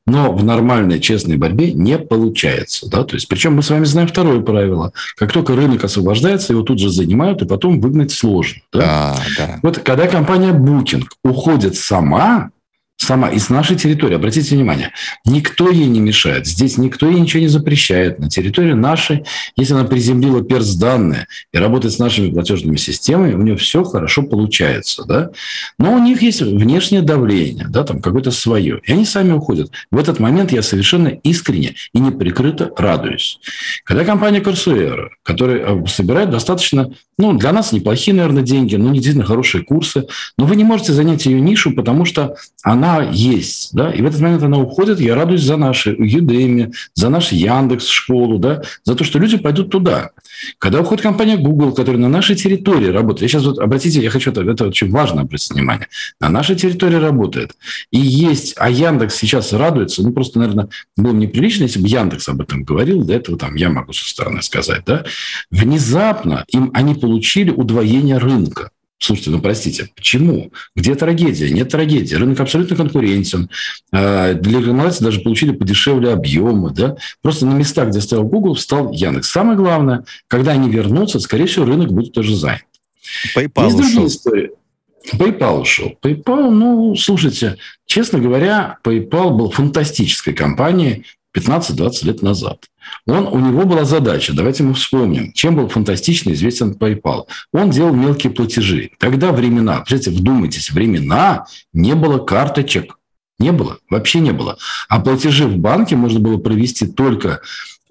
[0.09, 2.89] но в нормальной, честной борьбе не получается.
[2.89, 3.05] Да?
[3.05, 4.93] То есть, причем мы с вами знаем второе правило.
[5.17, 8.61] Как только рынок освобождается, его тут же занимают, и потом выгнать сложно.
[8.73, 9.15] Да?
[9.15, 9.59] А, да.
[9.63, 12.51] Вот когда компания Booking уходит сама,
[12.99, 14.93] сама из нашей территории, обратите внимание,
[15.25, 16.47] никто ей не мешает.
[16.47, 18.19] Здесь никто ей ничего не запрещает.
[18.19, 19.25] На территории нашей,
[19.57, 24.25] если она приземлила перс данные и работает с нашими платежными системами, у нее все хорошо
[24.25, 25.05] получается.
[25.05, 25.31] Да?
[25.79, 28.81] Но у них есть внешнее давление, да, там какое-то свое.
[28.85, 29.71] И они сами уходят.
[29.91, 33.39] В этот момент я совершенно искренне и неприкрыто радуюсь.
[33.85, 38.95] Когда компания Корсуэра, которая э, собирает достаточно, ну, для нас неплохие, наверное, деньги, но не
[38.95, 40.07] действительно хорошие курсы,
[40.39, 44.21] но вы не можете занять ее нишу, потому что она есть, да, и в этот
[44.21, 49.03] момент она уходит, я радуюсь за наши Udemy, за наш Яндекс школу, да, за то,
[49.03, 50.11] что люди пойдут туда.
[50.59, 54.31] Когда уходит компания Google, которая на нашей территории работает, я сейчас вот, обратите, я хочу,
[54.31, 55.89] это, это очень важно обратить внимание,
[56.21, 57.57] на нашей территории работает,
[57.91, 62.29] и есть, а Яндекс сейчас радуется, ну, просто, наверное, было бы неприлично, если бы Яндекс
[62.29, 65.05] об этом говорил, до этого там я могу со стороны сказать, да,
[65.51, 68.71] внезапно им они получили удвоение рынка.
[68.99, 70.53] Слушайте, ну простите, почему?
[70.77, 71.49] Где трагедия?
[71.51, 72.15] Нет трагедии.
[72.15, 73.49] Рынок абсолютно конкурентен.
[73.93, 76.71] А, для рекламодателей даже получили подешевле объемы.
[76.71, 76.97] Да?
[77.23, 79.31] Просто на местах, где стоял Google, встал Яндекс.
[79.31, 82.65] Самое главное, когда они вернутся, скорее всего, рынок будет тоже занят.
[83.35, 84.51] PayPal Есть другие истории.
[85.15, 85.95] PayPal ушел.
[86.03, 92.67] PayPal, ну, слушайте, честно говоря, PayPal был фантастической компанией 15-20 лет назад.
[93.07, 97.27] Он, у него была задача, давайте мы вспомним, чем был фантастично известен PayPal.
[97.53, 98.91] Он делал мелкие платежи.
[98.99, 102.99] Тогда времена, представляете, вдумайтесь, времена не было карточек.
[103.39, 104.59] Не было, вообще не было.
[104.89, 107.41] А платежи в банке можно было провести только,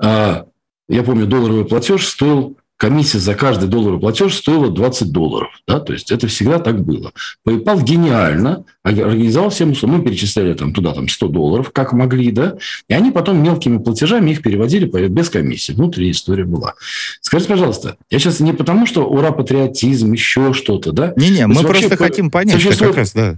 [0.04, 0.44] э,
[0.90, 5.50] я помню, долларовый платеж стоил комиссия за каждый долларовый платеж стоила 20 долларов.
[5.68, 5.80] Да?
[5.80, 7.12] То есть это всегда так было.
[7.46, 9.98] PayPal гениально организовал всем услугам.
[9.98, 14.32] Мы перечисляли там, туда там, 100 долларов, как могли, да, и они потом мелкими платежами
[14.32, 15.74] их переводили без комиссии.
[15.74, 16.76] Внутри история была.
[17.22, 21.14] Скажите, пожалуйста, я сейчас не потому, что ура, патриотизм, еще что-то, да?
[21.18, 23.38] Не-не, мы просто хотим понять, как раз, да.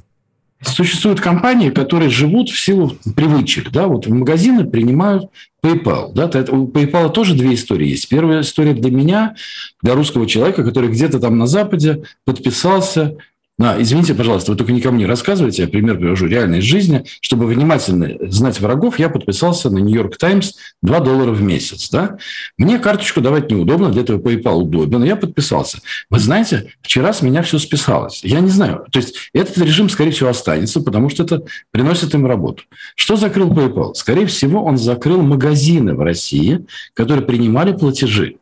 [0.62, 3.72] Существуют компании, которые живут в силу привычек.
[3.72, 3.88] Да?
[3.88, 6.12] Вот магазины принимают PayPal.
[6.14, 6.26] Да?
[6.52, 8.10] У PayPal тоже две истории есть.
[8.10, 9.36] Первая история для меня,
[9.82, 13.18] для русского человека, который где-то там на Западе подписался
[13.62, 17.04] а, извините, пожалуйста, вы только не рассказывайте, я пример привожу реальной жизни.
[17.20, 21.90] Чтобы внимательно знать врагов, я подписался на Нью-Йорк Таймс 2 доллара в месяц.
[21.90, 22.18] Да?
[22.58, 25.80] Мне карточку давать неудобно, для этого PayPal удобен, я подписался.
[26.10, 28.24] Вы знаете, вчера с меня все списалось.
[28.24, 28.86] Я не знаю.
[28.92, 32.64] То есть этот режим, скорее всего, останется, потому что это приносит им работу.
[32.96, 33.94] Что закрыл PayPal?
[33.94, 38.38] Скорее всего, он закрыл магазины в России, которые принимали платежи.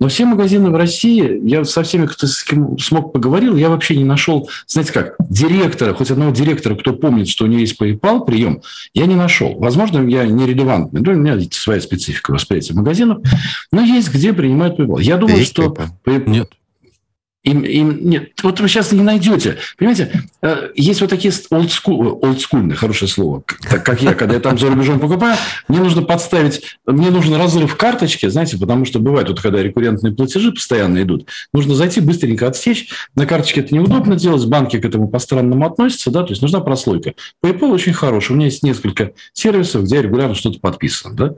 [0.00, 3.96] Но все магазины в России, я со всеми, кто с кем смог поговорил, я вообще
[3.96, 8.24] не нашел, знаете как, директора, хоть одного директора, кто помнит, что у него есть PayPal
[8.24, 8.62] прием,
[8.94, 9.58] я не нашел.
[9.58, 13.18] Возможно, я нерелевантный, ну, у меня своя специфика восприятия магазинов,
[13.72, 15.02] но есть где принимают PayPal.
[15.02, 15.74] Я думаю, есть что...
[16.04, 16.28] PayPal?
[16.28, 16.50] Нет.
[17.44, 19.58] Им, им нет, вот вы сейчас не найдете.
[19.78, 24.58] Понимаете, э, есть вот такие олдскул, олдскульные, хорошее слово, как, как я, когда я там
[24.58, 25.36] за рубежом покупаю,
[25.68, 30.50] мне нужно подставить, мне нужен разрыв карточки, знаете, потому что бывает, вот когда рекуррентные платежи
[30.50, 32.90] постоянно идут, нужно зайти, быстренько отсечь.
[33.14, 37.14] На карточке это неудобно делать, банки к этому по-странному относятся, да, то есть нужна прослойка.
[37.44, 41.34] PayPal очень хороший, у меня есть несколько сервисов, где регулярно что-то подписано, да.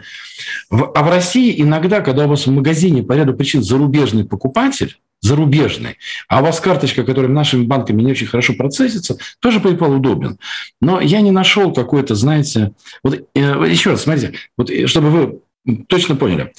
[0.70, 5.98] А в России иногда, когда у вас в магазине по ряду причин зарубежный покупатель, зарубежный,
[6.28, 10.38] а у вас карточка, которая нашими банками не очень хорошо процессится, тоже PayPal удобен.
[10.80, 15.40] Но я не нашел какой-то, знаете, вот э, еще раз, смотрите, вот э, чтобы вы
[15.88, 16.52] точно поняли,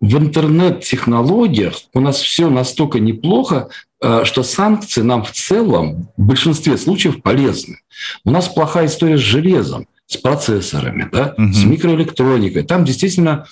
[0.00, 6.76] в интернет-технологиях у нас все настолько неплохо, э, что санкции нам в целом в большинстве
[6.76, 7.80] случаев полезны.
[8.24, 11.52] У нас плохая история с железом, с процессорами, да, угу.
[11.52, 12.62] с микроэлектроникой.
[12.62, 13.46] Там действительно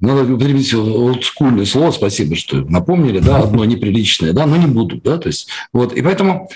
[0.00, 5.18] надо употребить олдскульное слово, спасибо, что напомнили, да, одно неприличное, да, но не буду, да,
[5.18, 6.48] то есть, вот, и поэтому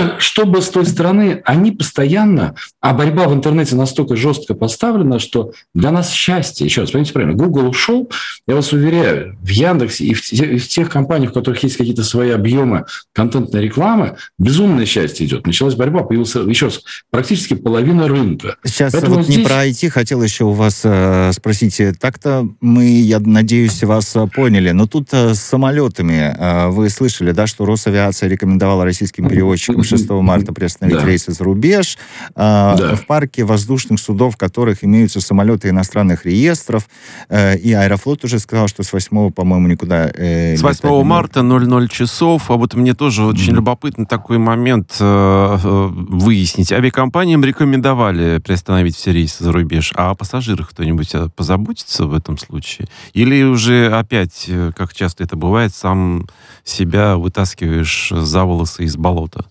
[0.18, 5.90] чтобы с той стороны, они постоянно, а борьба в интернете настолько жестко поставлена, что для
[5.90, 8.10] нас счастье, еще раз, поймите правильно, Google ушел,
[8.46, 12.04] я вас уверяю, в Яндексе и в, и в тех компаниях, у которых есть какие-то
[12.04, 15.46] свои объемы контентной рекламы, безумное счастье идет.
[15.46, 18.56] Началась борьба, появился, еще раз, практически половина рынка.
[18.64, 19.38] Сейчас Поэтому вот здесь...
[19.38, 21.80] не про IT хотел еще у вас э, спросить.
[22.00, 27.32] Так-то мы, я надеюсь, вас э, поняли, но тут э, с самолетами э, вы слышали,
[27.32, 31.06] да, что Росавиация рекомендовала российским перевозчикам 6 марта приостановить да.
[31.06, 31.98] рейсы за рубеж.
[32.34, 32.96] А, да.
[32.96, 36.88] В парке воздушных судов, в которых имеются самолеты иностранных реестров.
[37.28, 40.10] Э, и Аэрофлот уже сказал, что с 8, по-моему, никуда...
[40.14, 42.50] Э, с 8 марта 00 часов.
[42.50, 43.56] А вот мне тоже очень mm-hmm.
[43.56, 46.72] любопытно такой момент э, выяснить.
[46.72, 49.92] Авиакомпаниям рекомендовали приостановить все рейсы за рубеж.
[49.94, 52.88] А о пассажирах кто-нибудь позаботится в этом случае?
[53.12, 56.26] Или уже опять, как часто это бывает, сам
[56.64, 59.44] себя вытаскиваешь за волосы из болота?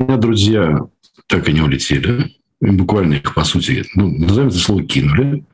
[0.00, 0.80] Меня друзья
[1.26, 2.36] так и не улетели.
[2.60, 5.44] Буквально их, по сути, ну, назовем это слово, кинули.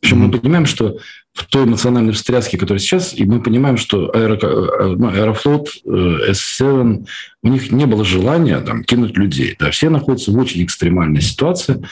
[0.00, 0.26] Причем mm-hmm.
[0.26, 0.98] мы понимаем, что
[1.32, 7.02] в той эмоциональной встряске, которая сейчас, и мы понимаем, что аэро, э, ну, Аэрофлот, S7,
[7.02, 7.04] э,
[7.42, 9.56] у них не было желания там, кинуть людей.
[9.58, 11.84] Да, все находятся в очень экстремальной ситуации.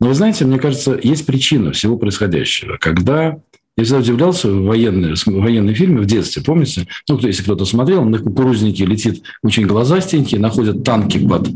[0.00, 2.76] Но вы знаете, мне кажется, есть причина всего происходящего.
[2.76, 3.38] Когда
[3.78, 6.88] я всегда удивлялся военные, военные фильмы в детстве, помните?
[7.08, 11.48] Ну, если кто-то смотрел, на кукурузнике летит очень глазастенький, находят танки под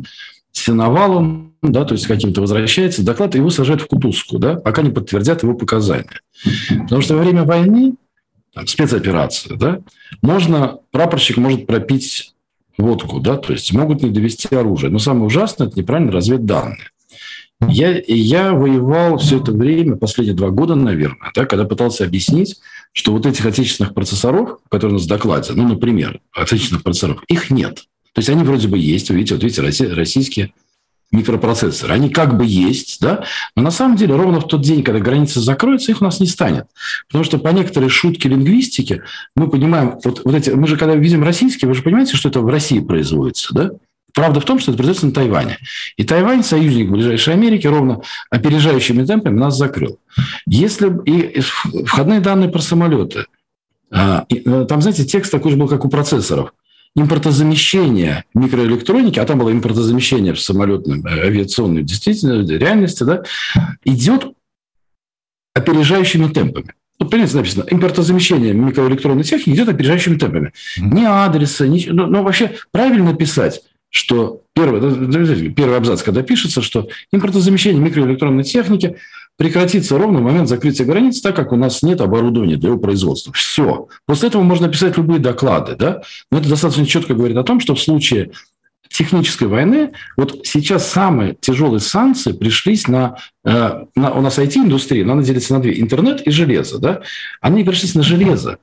[0.53, 5.43] сеновалом, да, то есть каким-то возвращается доклад, его сажают в кутузку, да, пока не подтвердят
[5.43, 6.21] его показания.
[6.69, 7.95] Потому что во время войны,
[8.55, 9.81] там, спецоперации, да,
[10.21, 12.35] можно, прапорщик может пропить
[12.79, 14.93] водку, да, то есть могут не довести оружие.
[14.93, 16.79] Но самое ужасное– это неправильно разведданные.
[17.69, 22.59] Я, я воевал все это время, последние два года, наверное, да, когда пытался объяснить,
[22.93, 27.51] что вот этих отечественных процессоров, которые у нас в докладе, ну, например, отечественных процессоров, их
[27.51, 27.85] нет.
[28.13, 29.63] То есть они вроде бы есть, вы видите, вот видите,
[29.95, 30.53] российские
[31.13, 31.93] микропроцессоры.
[31.93, 35.41] Они как бы есть, да, но на самом деле ровно в тот день, когда границы
[35.41, 36.67] закроются, их у нас не станет.
[37.07, 39.03] Потому что по некоторой шутке лингвистики
[39.37, 42.41] мы понимаем, вот, вот эти, мы же когда видим российские, вы же понимаете, что это
[42.41, 43.71] в России производится, да?
[44.15, 45.59] Правда в том, что это производится на Тайване.
[45.97, 49.99] И Тайвань, союзник ближайшей Америки, ровно опережающими темпами нас закрыл.
[50.47, 51.41] Если и
[51.85, 53.25] входные данные про самолеты,
[53.91, 56.53] а, э, там, знаете, текст такой же был, как у процессоров.
[56.95, 63.23] Импортозамещение микроэлектроники, а там было импортозамещение в самолетной э, авиационной действительно реальности, да,
[63.85, 64.35] идет
[65.55, 66.75] опережающими темпами.
[66.99, 70.53] Вот, понимаете, написано, импортозамещение микроэлектронной техники идет опережающими темпами.
[70.77, 76.89] Ни адреса, ни, но, но вообще правильно писать что первый, первый абзац, когда пишется, что
[77.13, 78.97] импортозамещение микроэлектронной техники
[79.37, 83.35] прекратится ровно в момент закрытия границ, так как у нас нет оборудования для его производства.
[83.35, 83.89] Все.
[84.07, 85.77] После этого можно писать любые доклады.
[85.77, 86.03] Да?
[86.31, 88.33] Но это достаточно четко говорит о том, что в случае
[88.89, 95.23] технической войны, вот сейчас самые тяжелые санкции пришлись на, э, на у нас IT-индустрия, она
[95.23, 97.01] делится на две, интернет и железо, да,
[97.41, 98.59] они пришлись на железо.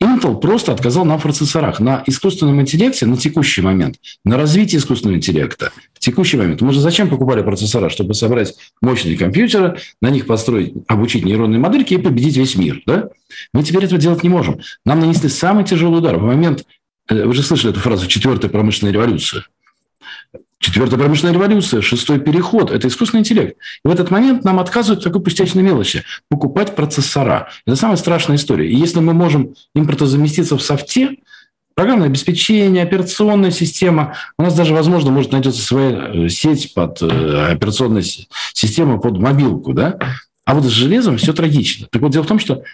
[0.00, 5.16] Intel просто отказал нам в процессорах, на искусственном интеллекте на текущий момент, на развитии искусственного
[5.16, 6.60] интеллекта в текущий момент.
[6.60, 7.88] Мы же зачем покупали процессора?
[7.88, 12.80] Чтобы собрать мощные компьютеры, на них построить, обучить нейронные модельки и победить весь мир.
[12.86, 13.08] Да?
[13.52, 14.60] Мы теперь этого делать не можем.
[14.84, 16.16] Нам нанесли самый тяжелый удар.
[16.16, 16.64] В момент,
[17.08, 19.46] э, вы же слышали эту фразу «четвертая промышленная революция».
[20.60, 23.56] Четвертая промышленная революция, шестой переход– это искусственный интеллект.
[23.84, 27.48] И в этот момент нам отказывают в такой пустячной мелочи– покупать процессора.
[27.64, 28.68] Это самая страшная история.
[28.68, 31.18] И если мы можем импортозаместиться в софте,
[31.78, 34.16] программное обеспечение, операционная система.
[34.36, 38.02] У нас даже, возможно, может найдется своя э, сеть под э, операционную
[38.52, 39.96] систему под мобилку, да?
[40.44, 41.86] А вот с железом все трагично.
[41.92, 42.64] Так вот, дело в том, что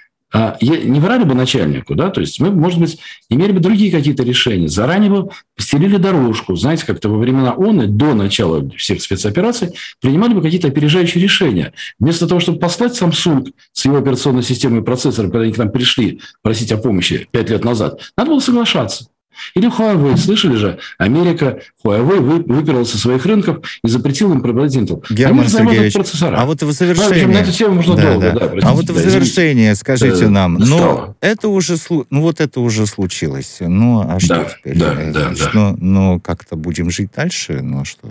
[0.60, 4.68] не врали бы начальнику, да, то есть мы, может быть, имели бы другие какие-то решения,
[4.68, 10.42] заранее бы постелили дорожку, знаете, как-то во времена ООН, до начала всех спецопераций, принимали бы
[10.42, 11.72] какие-то опережающие решения.
[12.00, 15.70] Вместо того, чтобы послать Samsung с его операционной системой и процессором, когда они к нам
[15.70, 19.06] пришли просить о помощи пять лет назад, надо было соглашаться.
[19.54, 25.04] Или Huawei, слышали же, Америка, Huawei выперла со своих рынков и запретила им продавать Intel.
[25.10, 27.26] Герман Сергеевич, а вот в завершение...
[27.26, 28.48] на эту тему можно да, долго, да.
[28.48, 31.76] Да, а вот в завершение да, скажите нам, ну, это уже,
[32.10, 33.58] ну, вот это уже случилось.
[33.60, 34.78] Ну, а что да, теперь?
[34.78, 35.76] Да, да, да.
[35.78, 37.60] Ну, как-то будем жить дальше?
[37.62, 38.08] Ну, а что?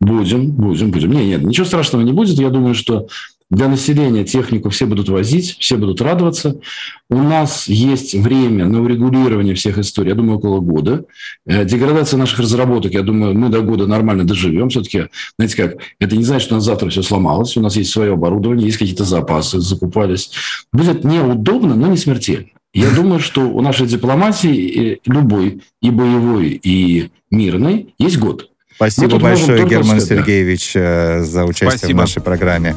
[0.00, 1.10] Будем, будем, будем.
[1.12, 2.38] Нет, нет, ничего страшного не будет.
[2.38, 3.08] Я думаю, что
[3.50, 6.60] для населения технику все будут возить, все будут радоваться.
[7.08, 11.06] У нас есть время на урегулирование всех историй, я думаю, около года.
[11.46, 14.68] Э, деградация наших разработок, я думаю, мы до года нормально доживем.
[14.68, 15.06] Все-таки,
[15.38, 17.56] знаете как, это не значит, что у нас завтра все сломалось.
[17.56, 20.30] У нас есть свое оборудование, есть какие-то запасы, закупались.
[20.72, 22.48] Будет неудобно, но не смертельно.
[22.74, 28.50] Я думаю, что у нашей дипломатии э, любой, и боевой, и мирной, есть год.
[28.78, 31.24] Спасибо большое, Герман сказать, Сергеевич, да.
[31.24, 31.96] за участие Спасибо.
[31.96, 32.76] в нашей программе.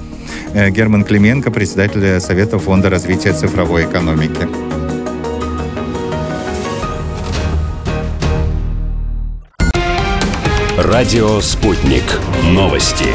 [0.55, 4.47] Э, Герман Клименко, председатель Совета фонда развития цифровой экономики.
[10.75, 12.03] Радио «Спутник».
[12.45, 13.05] Новости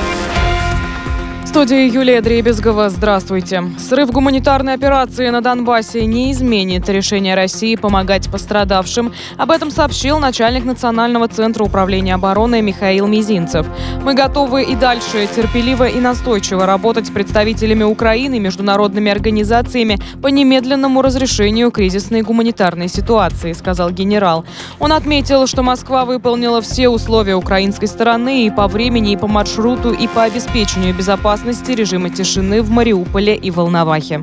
[1.56, 2.90] студии Юлия Дребезгова.
[2.90, 3.64] Здравствуйте.
[3.78, 9.14] Срыв гуманитарной операции на Донбассе не изменит решение России помогать пострадавшим.
[9.38, 13.66] Об этом сообщил начальник Национального центра управления обороны Михаил Мизинцев.
[14.02, 20.26] Мы готовы и дальше терпеливо и настойчиво работать с представителями Украины и международными организациями по
[20.26, 24.44] немедленному разрешению кризисной гуманитарной ситуации, сказал генерал.
[24.78, 29.92] Он отметил, что Москва выполнила все условия украинской стороны и по времени, и по маршруту,
[29.92, 34.20] и по обеспечению безопасности безопасности режима тишины в Мариуполе и Волновахе.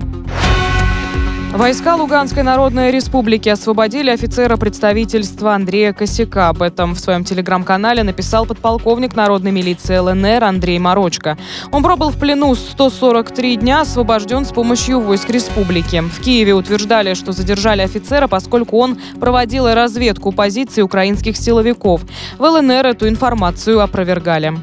[1.53, 6.49] Войска Луганской Народной Республики освободили офицера представительства Андрея Косяка.
[6.49, 11.37] Об этом в своем телеграм-канале написал подполковник народной милиции ЛНР Андрей Морочко.
[11.71, 16.01] Он пробыл в плену 143 дня, освобожден с помощью войск республики.
[16.01, 22.01] В Киеве утверждали, что задержали офицера, поскольку он проводил разведку позиций украинских силовиков.
[22.39, 24.53] В ЛНР эту информацию опровергали.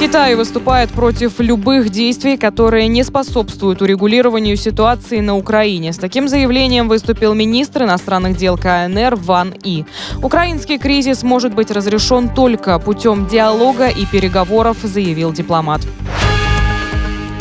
[0.00, 5.92] Китай выступает против любых действий, которые не способствуют урегулированию ситуации на Украине.
[5.92, 9.84] С таким заявлением выступил министр иностранных дел КНР Ван И.
[10.22, 15.82] Украинский кризис может быть разрешен только путем диалога и переговоров, заявил дипломат.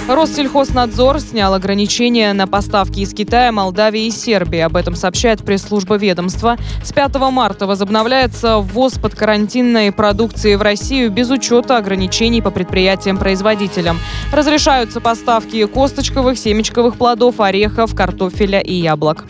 [0.10, 4.57] Россельхознадзор снял ограничения на поставки из Китая, Молдавии и Сербии.
[4.57, 6.57] Об этом сообщает пресс-служба ведомства.
[6.84, 13.99] С 5 марта возобновляется ввоз подкарантинной продукции в Россию без учета ограничений по предприятиям-производителям.
[14.34, 19.26] Разрешаются поставки косточковых, семечковых плодов, орехов, картофеля и яблок.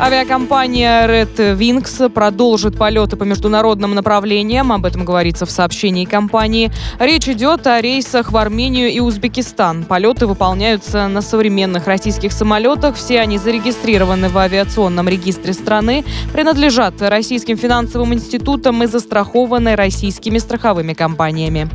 [0.00, 4.72] Авиакомпания Red Wings продолжит полеты по международным направлениям.
[4.72, 6.72] Об этом говорится в сообщении компании.
[6.98, 9.84] Речь идет о рейсах в Армению и Узбекистан.
[9.84, 12.96] Полеты выполняются на современных российских самолетах.
[12.96, 20.94] Все они зарегистрированы в авиационном регистре страны, принадлежат российским финансовым институтам и застрахованы российскими страховыми
[20.94, 21.70] компаниями.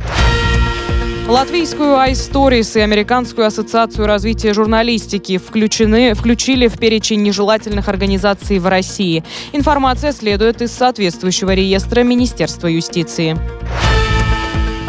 [1.30, 9.22] Латвийскую iStories и Американскую ассоциацию развития журналистики включены, включили в перечень нежелательных организаций в России.
[9.52, 13.38] Информация следует из соответствующего реестра Министерства юстиции.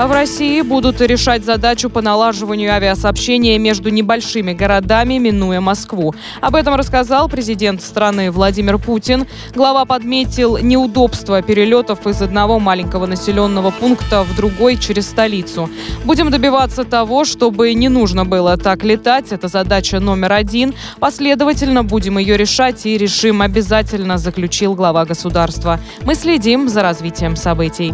[0.01, 6.15] А в России будут решать задачу по налаживанию авиасообщения между небольшими городами, минуя Москву.
[6.41, 9.27] Об этом рассказал президент страны Владимир Путин.
[9.53, 15.69] Глава подметил неудобства перелетов из одного маленького населенного пункта в другой через столицу.
[16.03, 19.31] Будем добиваться того, чтобы не нужно было так летать.
[19.31, 20.73] Это задача номер один.
[20.99, 25.79] Последовательно будем ее решать и решим обязательно, заключил глава государства.
[26.01, 27.93] Мы следим за развитием событий.